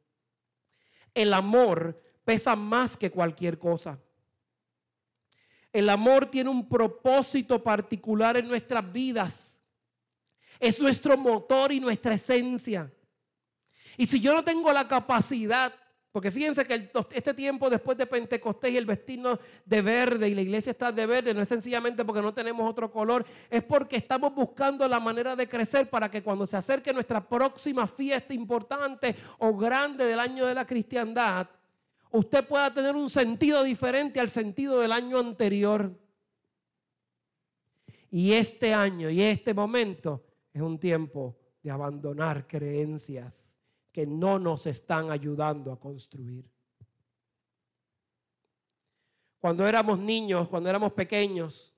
El 1.13 1.33
amor 1.33 1.99
pesa 2.23 2.55
más 2.55 2.95
que 2.95 3.09
cualquier 3.09 3.57
cosa. 3.57 3.99
El 5.71 5.89
amor 5.89 6.25
tiene 6.25 6.49
un 6.49 6.67
propósito 6.67 7.63
particular 7.63 8.37
en 8.37 8.47
nuestras 8.47 8.91
vidas. 8.91 9.61
Es 10.59 10.79
nuestro 10.79 11.17
motor 11.17 11.71
y 11.71 11.79
nuestra 11.79 12.15
esencia. 12.15 12.91
Y 13.97 14.05
si 14.05 14.19
yo 14.19 14.33
no 14.33 14.43
tengo 14.43 14.71
la 14.71 14.87
capacidad, 14.87 15.73
porque 16.11 16.31
fíjense 16.31 16.65
que 16.65 16.91
este 17.11 17.33
tiempo 17.33 17.69
después 17.69 17.97
de 17.97 18.07
Pentecostés 18.07 18.71
y 18.71 18.77
el 18.77 18.85
vestirnos 18.85 19.39
de 19.63 19.81
verde 19.81 20.27
y 20.27 20.33
la 20.33 20.41
iglesia 20.41 20.71
está 20.71 20.91
de 20.91 21.05
verde, 21.05 21.33
no 21.33 21.41
es 21.41 21.47
sencillamente 21.47 22.03
porque 22.03 22.21
no 22.21 22.33
tenemos 22.33 22.67
otro 22.67 22.91
color, 22.91 23.25
es 23.49 23.63
porque 23.63 23.97
estamos 23.97 24.33
buscando 24.33 24.87
la 24.87 24.99
manera 24.99 25.35
de 25.35 25.47
crecer 25.47 25.87
para 25.89 26.09
que 26.09 26.23
cuando 26.23 26.47
se 26.47 26.57
acerque 26.57 26.93
nuestra 26.93 27.21
próxima 27.27 27.85
fiesta 27.85 28.33
importante 28.33 29.15
o 29.37 29.55
grande 29.55 30.05
del 30.05 30.19
año 30.19 30.47
de 30.47 30.55
la 30.55 30.65
cristiandad, 30.65 31.47
usted 32.11 32.47
pueda 32.47 32.73
tener 32.73 32.95
un 32.95 33.09
sentido 33.09 33.63
diferente 33.63 34.19
al 34.19 34.29
sentido 34.29 34.79
del 34.79 34.91
año 34.91 35.17
anterior. 35.17 35.97
Y 38.11 38.33
este 38.33 38.73
año 38.73 39.09
y 39.09 39.21
este 39.21 39.53
momento 39.53 40.23
es 40.51 40.61
un 40.61 40.79
tiempo 40.79 41.37
de 41.61 41.71
abandonar 41.71 42.47
creencias 42.47 43.57
que 43.91 44.07
no 44.07 44.39
nos 44.39 44.65
están 44.65 45.11
ayudando 45.11 45.71
a 45.71 45.79
construir. 45.79 46.49
Cuando 49.39 49.65
éramos 49.67 49.99
niños, 49.99 50.49
cuando 50.49 50.69
éramos 50.69 50.93
pequeños, 50.93 51.73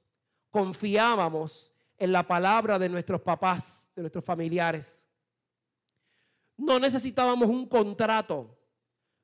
confiábamos 0.50 1.74
en 1.98 2.12
la 2.12 2.26
palabra 2.26 2.80
de 2.80 2.90
nuestros 2.90 3.22
papás, 3.22 3.92
de 3.96 4.02
nuestros 4.02 4.26
familiares. 4.26 5.08
No 6.58 6.80
necesitábamos 6.80 7.48
un 7.48 7.68
contrato, 7.68 8.58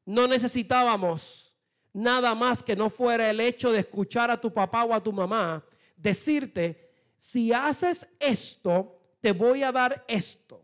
no 0.07 0.25
necesitábamos 0.25 1.53
nada 1.91 2.33
más 2.33 2.63
que 2.63 2.77
no 2.77 2.89
fuera 2.89 3.29
el 3.29 3.41
hecho 3.41 3.73
de 3.73 3.79
escuchar 3.79 4.31
a 4.31 4.39
tu 4.39 4.53
papá 4.53 4.85
o 4.85 4.93
a 4.93 5.03
tu 5.03 5.11
mamá 5.11 5.63
decirte, 5.97 6.91
si 7.17 7.51
haces 7.51 8.07
esto, 8.17 9.01
te 9.19 9.33
voy 9.33 9.63
a 9.63 9.71
dar 9.71 10.05
esto. 10.07 10.63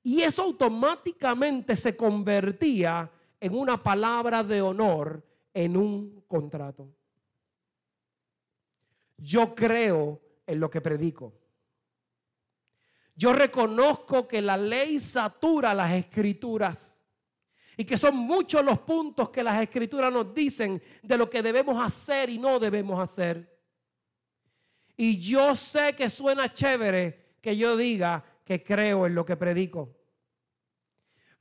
Y 0.00 0.20
eso 0.22 0.42
automáticamente 0.42 1.76
se 1.76 1.96
convertía 1.96 3.10
en 3.40 3.56
una 3.56 3.82
palabra 3.82 4.44
de 4.44 4.62
honor 4.62 5.26
en 5.52 5.76
un 5.76 6.22
contrato. 6.28 6.88
Yo 9.16 9.56
creo 9.56 10.20
en 10.46 10.60
lo 10.60 10.70
que 10.70 10.80
predico. 10.80 11.32
Yo 13.16 13.32
reconozco 13.32 14.28
que 14.28 14.40
la 14.40 14.56
ley 14.56 15.00
satura 15.00 15.74
las 15.74 15.92
escrituras 15.92 16.93
y 17.76 17.84
que 17.84 17.98
son 17.98 18.16
muchos 18.16 18.64
los 18.64 18.78
puntos 18.80 19.30
que 19.30 19.42
las 19.42 19.60
escrituras 19.62 20.12
nos 20.12 20.34
dicen 20.34 20.80
de 21.02 21.18
lo 21.18 21.28
que 21.28 21.42
debemos 21.42 21.82
hacer 21.84 22.30
y 22.30 22.38
no 22.38 22.58
debemos 22.58 23.00
hacer. 23.00 23.52
Y 24.96 25.18
yo 25.20 25.56
sé 25.56 25.94
que 25.94 26.08
suena 26.08 26.52
chévere 26.52 27.36
que 27.40 27.56
yo 27.56 27.76
diga 27.76 28.24
que 28.44 28.62
creo 28.62 29.06
en 29.06 29.14
lo 29.14 29.24
que 29.24 29.36
predico. 29.36 29.96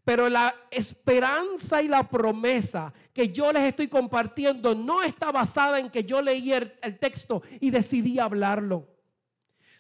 Pero 0.04 0.28
la 0.28 0.54
esperanza 0.70 1.82
y 1.82 1.88
la 1.88 2.10
promesa 2.10 2.94
que 3.14 3.30
yo 3.30 3.54
les 3.54 3.64
estoy 3.64 3.88
compartiendo 3.88 4.76
no 4.76 5.02
está 5.02 5.32
basada 5.32 5.80
en 5.80 5.90
que 5.90 6.04
yo 6.04 6.22
leí 6.22 6.52
el, 6.52 7.00
texto 7.00 7.42
y 7.62 7.70
decidí 7.70 8.20
hablarlo, 8.20 8.86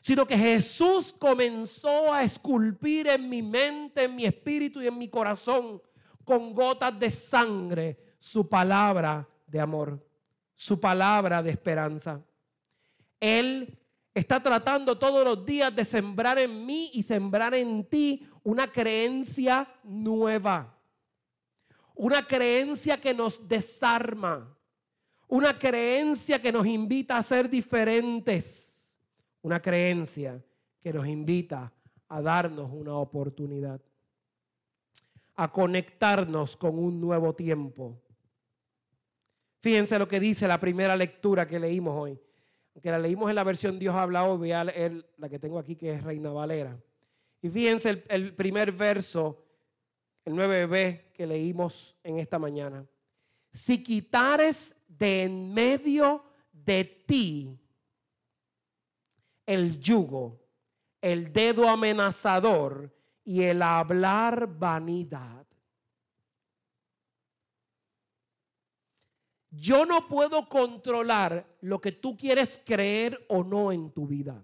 sino 0.02 0.26
que 0.26 0.38
Jesús 0.38 1.14
comenzó 1.18 2.14
a 2.14 2.24
esculpir 2.24 3.08
en 3.08 3.28
mi 3.28 3.42
mente, 3.42 4.04
en 4.04 4.16
mi 4.16 4.26
espíritu 4.26 4.82
y 4.82 4.88
en 4.88 4.98
mi 4.98 5.10
corazón 5.10 5.82
con 6.24 6.54
gotas 6.54 6.98
de 7.00 7.10
sangre 7.10 8.16
su 8.18 8.48
palabra 8.48 9.28
de 9.46 9.60
amor, 9.60 10.06
su 10.56 10.80
palabra 10.80 11.44
de 11.44 11.52
esperanza. 11.52 12.24
Él 13.20 13.78
está 14.14 14.42
tratando 14.42 14.98
todos 14.98 15.24
los 15.24 15.46
días 15.46 15.76
de 15.76 15.84
sembrar 15.84 16.38
en 16.38 16.66
mí 16.66 16.92
y 16.94 17.04
sembrar 17.04 17.54
en 17.54 17.86
ti 17.90 18.28
una 18.44 18.72
creencia 18.72 19.68
nueva. 19.84 20.78
Una 21.96 22.26
creencia 22.26 23.00
que 23.00 23.14
nos 23.14 23.48
desarma. 23.48 24.58
Una 25.28 25.58
creencia 25.58 26.42
que 26.42 26.52
nos 26.52 26.66
invita 26.66 27.18
a 27.18 27.24
ser 27.24 27.50
diferentes. 27.50 28.96
Una 29.42 29.62
creencia 29.62 30.44
que 30.82 30.94
nos 30.94 31.08
invita 31.08 31.72
a 32.08 32.22
darnos 32.22 32.70
una 32.72 32.96
oportunidad. 32.96 33.82
A 35.36 35.52
conectarnos 35.52 36.56
con 36.56 36.78
un 36.78 37.02
nuevo 37.02 37.34
tiempo. 37.34 38.02
Fíjense 39.62 39.98
lo 39.98 40.08
que 40.08 40.20
dice 40.20 40.48
la 40.48 40.60
primera 40.60 40.96
lectura 40.96 41.48
que 41.48 41.60
leímos 41.60 41.96
hoy 41.96 42.20
que 42.82 42.90
la 42.90 43.00
leímos 43.00 43.30
en 43.30 43.36
la 43.36 43.44
versión 43.44 43.78
Dios 43.78 43.96
habla 43.96 44.26
hoy, 44.26 44.50
la 44.50 45.30
que 45.30 45.40
tengo 45.40 45.60
aquí 45.60 45.76
que 45.76 45.92
es 45.92 46.04
Reina 46.04 46.32
Valera. 46.32 46.78
Y 47.42 47.50
fíjense 47.50 47.90
el, 47.90 48.04
el 48.08 48.34
primer 48.34 48.72
verso, 48.72 49.46
el 50.26 50.34
9b 50.34 51.12
que 51.12 51.28
leímos 51.28 51.96
en 52.04 52.18
esta 52.18 52.40
mañana. 52.40 52.86
Si 53.52 53.84
quitares 53.84 54.76
de 54.88 55.24
en 55.24 55.54
medio 55.54 56.24
de 56.52 56.84
ti 56.86 57.60
el 59.46 59.80
yugo, 59.80 60.40
el 61.02 61.32
dedo 61.32 61.70
amenazador 61.70 62.92
y 63.24 63.44
el 63.44 63.62
hablar 63.62 64.48
vanidad 64.48 65.44
Yo 69.56 69.86
no 69.86 70.08
puedo 70.08 70.50
controlar 70.50 71.46
lo 71.62 71.80
que 71.80 71.92
tú 71.92 72.18
quieres 72.18 72.60
creer 72.66 73.24
o 73.30 73.44
no 73.44 73.72
en 73.72 73.92
tu 73.92 74.08
vida. 74.08 74.44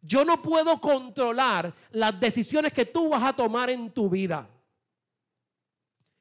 Yo 0.00 0.24
no 0.24 0.40
puedo 0.40 0.80
controlar 0.80 1.74
las 1.90 2.18
decisiones 2.18 2.72
que 2.72 2.86
tú 2.86 3.10
vas 3.10 3.22
a 3.22 3.34
tomar 3.34 3.68
en 3.68 3.90
tu 3.90 4.08
vida. 4.08 4.48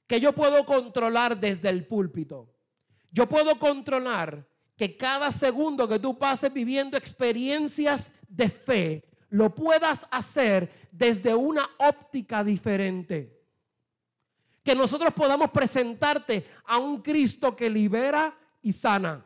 Que 0.06 0.20
yo 0.20 0.34
puedo 0.34 0.66
controlar 0.66 1.40
desde 1.40 1.70
el 1.70 1.88
púlpito. 1.88 2.54
Yo 3.12 3.30
puedo 3.30 3.58
controlar 3.58 4.46
que 4.76 4.98
cada 4.98 5.32
segundo 5.32 5.88
que 5.88 6.00
tú 6.00 6.20
pases 6.20 6.52
viviendo 6.52 6.98
experiencias 6.98 8.12
de 8.28 8.50
fe, 8.50 9.09
lo 9.30 9.54
puedas 9.54 10.08
hacer 10.12 10.88
desde 10.92 11.36
una 11.36 11.70
óptica 11.78 12.44
diferente 12.44 13.40
que 14.64 14.76
nosotros 14.76 15.14
podamos 15.14 15.50
presentarte 15.52 16.46
a 16.66 16.78
un 16.78 17.02
Cristo 17.02 17.56
que 17.56 17.70
libera 17.70 18.38
y 18.62 18.72
sana. 18.72 19.26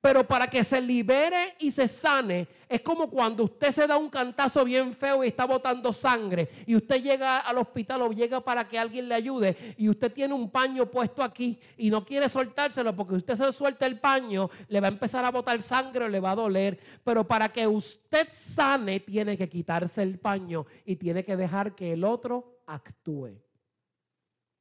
Pero 0.00 0.24
para 0.24 0.46
que 0.46 0.62
se 0.62 0.80
libere 0.80 1.56
y 1.58 1.72
se 1.72 1.88
sane, 1.88 2.46
es 2.68 2.82
como 2.82 3.10
cuando 3.10 3.44
usted 3.44 3.72
se 3.72 3.86
da 3.86 3.96
un 3.96 4.08
cantazo 4.08 4.64
bien 4.64 4.92
feo 4.92 5.24
y 5.24 5.28
está 5.28 5.44
botando 5.44 5.92
sangre 5.92 6.48
y 6.66 6.76
usted 6.76 7.02
llega 7.02 7.38
al 7.38 7.58
hospital 7.58 8.02
o 8.02 8.12
llega 8.12 8.40
para 8.40 8.68
que 8.68 8.78
alguien 8.78 9.08
le 9.08 9.16
ayude 9.16 9.74
y 9.76 9.88
usted 9.88 10.12
tiene 10.12 10.34
un 10.34 10.50
paño 10.50 10.86
puesto 10.86 11.20
aquí 11.20 11.58
y 11.76 11.90
no 11.90 12.04
quiere 12.04 12.28
soltárselo 12.28 12.94
porque 12.94 13.14
usted 13.14 13.34
se 13.34 13.52
suelta 13.52 13.86
el 13.86 13.98
paño, 13.98 14.48
le 14.68 14.80
va 14.80 14.86
a 14.86 14.90
empezar 14.90 15.24
a 15.24 15.32
botar 15.32 15.60
sangre 15.60 16.04
o 16.04 16.08
le 16.08 16.20
va 16.20 16.30
a 16.30 16.36
doler. 16.36 16.78
Pero 17.02 17.26
para 17.26 17.48
que 17.48 17.66
usted 17.66 18.28
sane, 18.30 19.00
tiene 19.00 19.36
que 19.36 19.48
quitarse 19.48 20.02
el 20.02 20.20
paño 20.20 20.64
y 20.84 20.94
tiene 20.94 21.24
que 21.24 21.36
dejar 21.36 21.74
que 21.74 21.94
el 21.94 22.04
otro 22.04 22.60
actúe. 22.66 23.30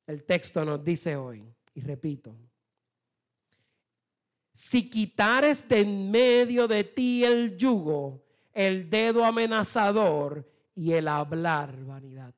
El 0.07 0.23
texto 0.23 0.65
nos 0.65 0.83
dice 0.83 1.15
hoy, 1.15 1.43
y 1.75 1.81
repito, 1.81 2.33
si 4.57 4.89
quitares 4.89 5.69
de 5.69 5.81
en 5.81 6.09
medio 6.09 6.67
de 6.67 6.83
ti 6.83 7.23
el 7.23 7.55
yugo, 7.57 8.23
el 8.51 8.89
dedo 8.89 9.23
amenazador 9.23 10.49
y 10.73 10.93
el 10.93 11.07
hablar 11.07 11.75
vanidad. 11.85 12.33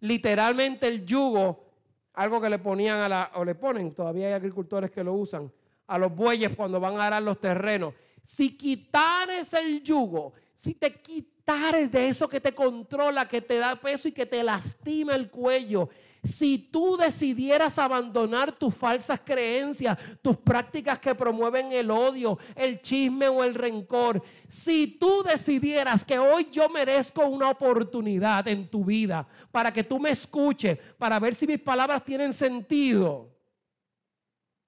Literalmente 0.00 0.86
el 0.86 1.06
yugo, 1.06 1.64
algo 2.12 2.42
que 2.42 2.50
le 2.50 2.58
ponían 2.58 3.00
a 3.00 3.08
la, 3.08 3.30
o 3.36 3.44
le 3.46 3.54
ponen, 3.54 3.94
todavía 3.94 4.26
hay 4.26 4.32
agricultores 4.34 4.90
que 4.90 5.02
lo 5.02 5.14
usan, 5.14 5.50
a 5.86 5.96
los 5.96 6.14
bueyes 6.14 6.54
cuando 6.54 6.78
van 6.78 7.00
a 7.00 7.06
arar 7.06 7.22
los 7.22 7.40
terrenos. 7.40 7.94
Si 8.22 8.54
quitares 8.54 9.54
el 9.54 9.82
yugo, 9.82 10.34
si 10.52 10.74
te 10.74 10.92
quitas 11.00 11.90
de 11.90 12.08
eso 12.08 12.28
que 12.28 12.42
te 12.42 12.54
controla, 12.54 13.26
que 13.26 13.40
te 13.40 13.56
da 13.56 13.76
peso 13.76 14.08
y 14.08 14.12
que 14.12 14.26
te 14.26 14.44
lastima 14.44 15.14
el 15.14 15.30
cuello. 15.30 15.88
Si 16.24 16.56
tú 16.56 16.96
decidieras 16.96 17.78
abandonar 17.78 18.50
tus 18.50 18.74
falsas 18.74 19.20
creencias, 19.22 19.98
tus 20.22 20.38
prácticas 20.38 20.98
que 20.98 21.14
promueven 21.14 21.70
el 21.72 21.90
odio, 21.90 22.38
el 22.56 22.80
chisme 22.80 23.28
o 23.28 23.44
el 23.44 23.54
rencor, 23.54 24.22
si 24.48 24.86
tú 24.86 25.22
decidieras 25.22 26.02
que 26.02 26.18
hoy 26.18 26.48
yo 26.50 26.70
merezco 26.70 27.26
una 27.26 27.50
oportunidad 27.50 28.48
en 28.48 28.68
tu 28.70 28.86
vida 28.86 29.28
para 29.52 29.70
que 29.70 29.84
tú 29.84 30.00
me 30.00 30.10
escuches, 30.10 30.78
para 30.96 31.20
ver 31.20 31.34
si 31.34 31.46
mis 31.46 31.60
palabras 31.60 32.02
tienen 32.02 32.32
sentido, 32.32 33.30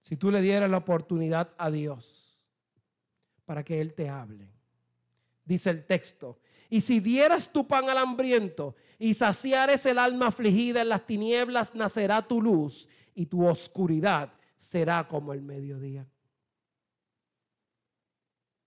si 0.00 0.14
tú 0.16 0.30
le 0.30 0.42
dieras 0.42 0.70
la 0.70 0.76
oportunidad 0.76 1.54
a 1.56 1.70
Dios 1.70 2.38
para 3.46 3.64
que 3.64 3.80
Él 3.80 3.94
te 3.94 4.10
hable. 4.10 4.46
Dice 5.42 5.70
el 5.70 5.86
texto, 5.86 6.38
y 6.68 6.80
si 6.80 7.00
dieras 7.00 7.52
tu 7.52 7.66
pan 7.66 7.88
al 7.88 7.98
hambriento 7.98 8.74
y 8.98 9.14
saciares 9.14 9.86
el 9.86 9.98
alma 9.98 10.28
afligida 10.28 10.82
en 10.82 10.88
las 10.88 11.06
tinieblas, 11.06 11.74
nacerá 11.74 12.22
tu 12.22 12.40
luz 12.40 12.88
y 13.14 13.26
tu 13.26 13.46
oscuridad 13.46 14.32
será 14.56 15.06
como 15.06 15.32
el 15.32 15.42
mediodía. 15.42 16.06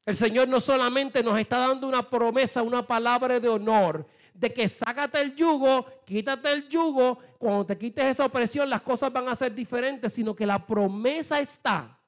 El 0.05 0.15
Señor 0.15 0.47
no 0.47 0.59
solamente 0.59 1.21
nos 1.21 1.37
está 1.37 1.59
dando 1.59 1.87
una 1.87 2.09
promesa, 2.09 2.63
una 2.63 2.85
palabra 2.85 3.39
de 3.39 3.47
honor, 3.47 4.07
de 4.33 4.51
que 4.51 4.67
sácate 4.67 5.21
el 5.21 5.35
yugo, 5.35 5.85
quítate 6.05 6.51
el 6.51 6.67
yugo, 6.67 7.19
cuando 7.37 7.65
te 7.67 7.77
quites 7.77 8.05
esa 8.05 8.25
opresión 8.25 8.69
las 8.69 8.81
cosas 8.81 9.13
van 9.13 9.27
a 9.27 9.35
ser 9.35 9.53
diferentes, 9.53 10.13
sino 10.13 10.35
que 10.35 10.45
la 10.45 10.65
promesa 10.65 11.39
está 11.39 11.99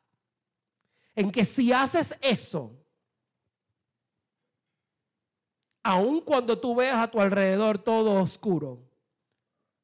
en 1.14 1.32
que 1.32 1.46
si 1.46 1.72
haces 1.72 2.18
eso, 2.22 2.81
Aun 5.84 6.22
cuando 6.22 6.60
tú 6.60 6.76
veas 6.76 6.98
a 6.98 7.10
tu 7.10 7.20
alrededor 7.20 7.80
todo 7.80 8.22
oscuro, 8.22 8.80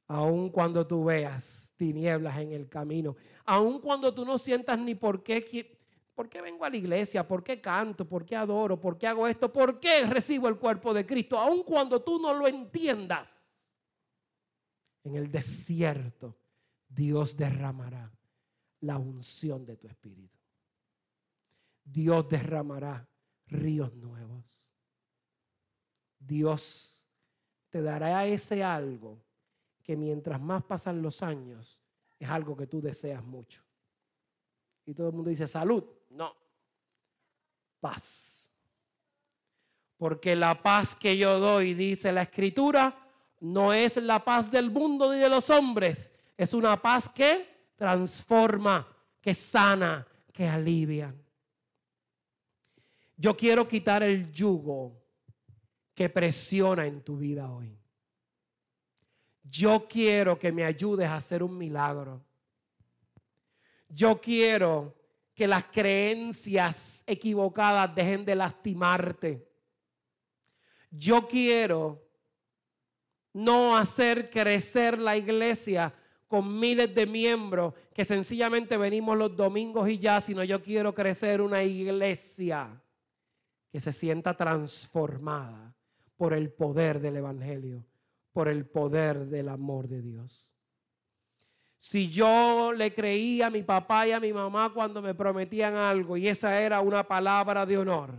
aun 0.08 0.50
cuando 0.50 0.86
tú 0.86 1.06
veas 1.06 1.74
tinieblas 1.76 2.38
en 2.38 2.52
el 2.54 2.70
camino, 2.70 3.16
aun 3.46 3.80
cuando 3.80 4.14
tú 4.14 4.24
no 4.26 4.38
sientas 4.38 4.78
ni 4.80 4.96
por 4.96 5.24
qué 5.24 5.76
¿Por 6.18 6.30
qué 6.30 6.42
vengo 6.42 6.66
a 6.66 6.70
la 6.72 6.78
iglesia? 6.78 7.28
¿Por 7.28 7.44
qué 7.44 7.62
canto? 7.62 8.10
¿Por 8.10 8.26
qué 8.26 8.36
adoro? 8.36 8.82
¿Por 8.82 8.98
qué 8.98 9.06
hago 9.06 9.28
esto? 9.28 9.54
¿Por 9.54 9.80
qué 9.80 10.04
recibo 10.04 10.48
el 10.48 10.58
cuerpo 10.58 10.92
de 10.92 11.06
Cristo? 11.06 11.38
Aun 11.38 11.62
cuando 11.62 12.02
tú 12.02 12.20
no 12.20 12.34
lo 12.34 12.48
entiendas. 12.48 13.70
En 15.04 15.16
el 15.16 15.32
desierto 15.32 16.36
Dios 16.90 17.38
derramará 17.38 18.12
la 18.80 18.98
unción 18.98 19.64
de 19.64 19.78
tu 19.78 19.88
espíritu. 19.88 20.40
Dios 21.84 22.28
derramará 22.28 23.08
ríos 23.46 23.94
nuevos. 23.94 24.67
Dios 26.28 27.06
te 27.70 27.82
dará 27.82 28.26
ese 28.26 28.64
algo 28.64 29.18
que 29.84 29.96
mientras 29.96 30.40
más 30.42 30.64
pasan 30.64 31.02
los 31.02 31.24
años 31.24 31.82
es 32.20 32.30
algo 32.30 32.58
que 32.58 32.68
tú 32.68 32.82
deseas 32.82 33.24
mucho. 33.24 33.62
Y 34.86 34.94
todo 34.94 35.08
el 35.08 35.14
mundo 35.14 35.30
dice 35.30 35.48
salud. 35.48 35.84
No. 36.10 36.36
Paz. 37.80 38.52
Porque 39.98 40.36
la 40.36 40.62
paz 40.62 40.96
que 40.96 41.18
yo 41.18 41.40
doy, 41.40 41.74
dice 41.74 42.12
la 42.12 42.24
escritura, 42.24 42.96
no 43.40 43.74
es 43.74 43.98
la 43.98 44.24
paz 44.24 44.52
del 44.52 44.72
mundo 44.72 45.12
ni 45.12 45.20
de 45.20 45.30
los 45.30 45.50
hombres. 45.50 46.12
Es 46.36 46.54
una 46.54 46.82
paz 46.82 47.10
que 47.10 47.72
transforma, 47.76 48.88
que 49.22 49.34
sana, 49.34 50.06
que 50.32 50.48
alivia. 50.48 51.14
Yo 53.16 53.36
quiero 53.36 53.68
quitar 53.68 54.04
el 54.04 54.32
yugo 54.32 55.07
que 55.98 56.10
presiona 56.10 56.86
en 56.86 57.02
tu 57.02 57.18
vida 57.18 57.52
hoy. 57.52 57.76
Yo 59.42 59.88
quiero 59.88 60.38
que 60.38 60.52
me 60.52 60.64
ayudes 60.64 61.08
a 61.08 61.16
hacer 61.16 61.42
un 61.42 61.58
milagro. 61.58 62.24
Yo 63.90 64.22
quiero 64.22 64.94
que 65.34 65.48
las 65.48 65.64
creencias 65.64 67.04
equivocadas 67.08 67.96
dejen 67.96 68.24
de 68.26 68.36
lastimarte. 68.36 69.50
Yo 70.92 71.28
quiero 71.28 72.08
no 73.34 73.76
hacer 73.76 74.30
crecer 74.30 75.00
la 75.00 75.18
iglesia 75.18 75.92
con 76.28 76.60
miles 76.60 76.94
de 76.94 77.08
miembros 77.08 77.74
que 77.92 78.06
sencillamente 78.06 78.78
venimos 78.78 79.18
los 79.18 79.36
domingos 79.36 79.90
y 79.90 79.98
ya, 79.98 80.22
sino 80.22 80.44
yo 80.44 80.62
quiero 80.62 80.94
crecer 80.94 81.42
una 81.42 81.64
iglesia 81.64 82.80
que 83.72 83.80
se 83.80 83.92
sienta 83.92 84.38
transformada 84.38 85.74
por 86.18 86.34
el 86.34 86.52
poder 86.52 87.00
del 87.00 87.18
Evangelio, 87.18 87.86
por 88.34 88.48
el 88.50 88.66
poder 88.66 89.28
del 89.28 89.50
amor 89.50 89.88
de 89.88 90.02
Dios. 90.02 90.54
Si 91.78 92.10
yo 92.10 92.74
le 92.76 92.94
creía 92.94 93.48
a 93.48 93.52
mi 93.52 93.62
papá 93.62 94.08
y 94.08 94.12
a 94.12 94.20
mi 94.20 94.34
mamá 94.34 94.72
cuando 94.74 95.02
me 95.02 95.14
prometían 95.14 95.76
algo 95.76 96.18
y 96.18 96.28
esa 96.28 96.60
era 96.60 96.82
una 96.82 97.08
palabra 97.08 97.66
de 97.66 97.78
honor, 97.78 98.16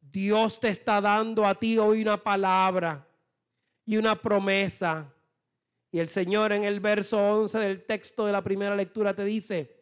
Dios 0.00 0.58
te 0.58 0.68
está 0.68 1.00
dando 1.00 1.46
a 1.46 1.54
ti 1.54 1.78
hoy 1.78 2.02
una 2.02 2.16
palabra 2.16 3.06
y 3.86 3.96
una 3.96 4.16
promesa. 4.16 5.14
Y 5.92 6.00
el 6.00 6.08
Señor 6.08 6.52
en 6.52 6.64
el 6.64 6.80
verso 6.80 7.18
11 7.18 7.58
del 7.58 7.84
texto 7.84 8.26
de 8.26 8.32
la 8.32 8.42
primera 8.42 8.74
lectura 8.74 9.14
te 9.14 9.24
dice, 9.24 9.78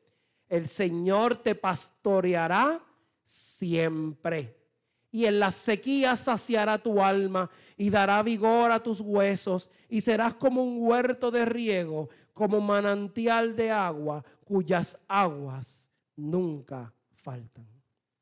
el 0.48 0.68
Señor 0.68 1.36
te 1.36 1.54
pastoreará 1.54 2.80
siempre. 3.24 4.65
Y 5.10 5.26
en 5.26 5.40
las 5.40 5.54
sequías 5.54 6.20
saciará 6.20 6.78
tu 6.78 7.02
alma 7.02 7.50
y 7.76 7.90
dará 7.90 8.22
vigor 8.22 8.70
a 8.70 8.82
tus 8.82 9.00
huesos 9.00 9.70
y 9.88 10.00
serás 10.00 10.34
como 10.34 10.62
un 10.62 10.78
huerto 10.80 11.30
de 11.30 11.44
riego 11.44 12.08
como 12.32 12.60
manantial 12.60 13.56
de 13.56 13.70
agua 13.70 14.24
cuyas 14.44 15.00
aguas 15.08 15.90
nunca 16.16 16.92
faltan. 17.14 17.66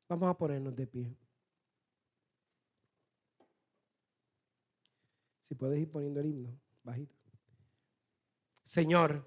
Vamos 0.07 0.29
a 0.29 0.37
ponernos 0.37 0.75
de 0.75 0.87
pie. 0.87 1.17
Si 5.39 5.53
puedes 5.53 5.79
ir 5.79 5.89
poniendo 5.89 6.19
el 6.19 6.27
himno, 6.27 6.59
bajito. 6.83 7.15
Señor, 8.63 9.23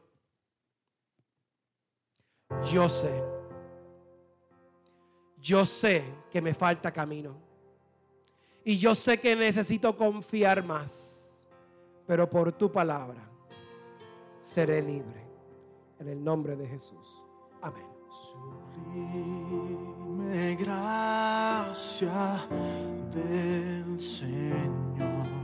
yo 2.73 2.89
sé, 2.89 3.23
yo 5.41 5.65
sé 5.65 6.03
que 6.31 6.41
me 6.41 6.55
falta 6.55 6.93
camino. 6.93 7.48
Y 8.69 8.77
yo 8.77 8.95
sé 8.95 9.19
que 9.19 9.35
necesito 9.35 9.97
confiar 9.97 10.63
más, 10.63 11.49
pero 12.07 12.29
por 12.29 12.53
tu 12.53 12.71
palabra 12.71 13.27
seré 14.39 14.83
libre. 14.83 15.27
En 15.99 16.09
el 16.09 16.23
nombre 16.23 16.55
de 16.55 16.69
Jesús. 16.69 17.25
Amén. 17.63 17.87
Sublime 18.85 20.55
gracia 20.57 22.47
del 23.15 23.99
Señor. 23.99 25.08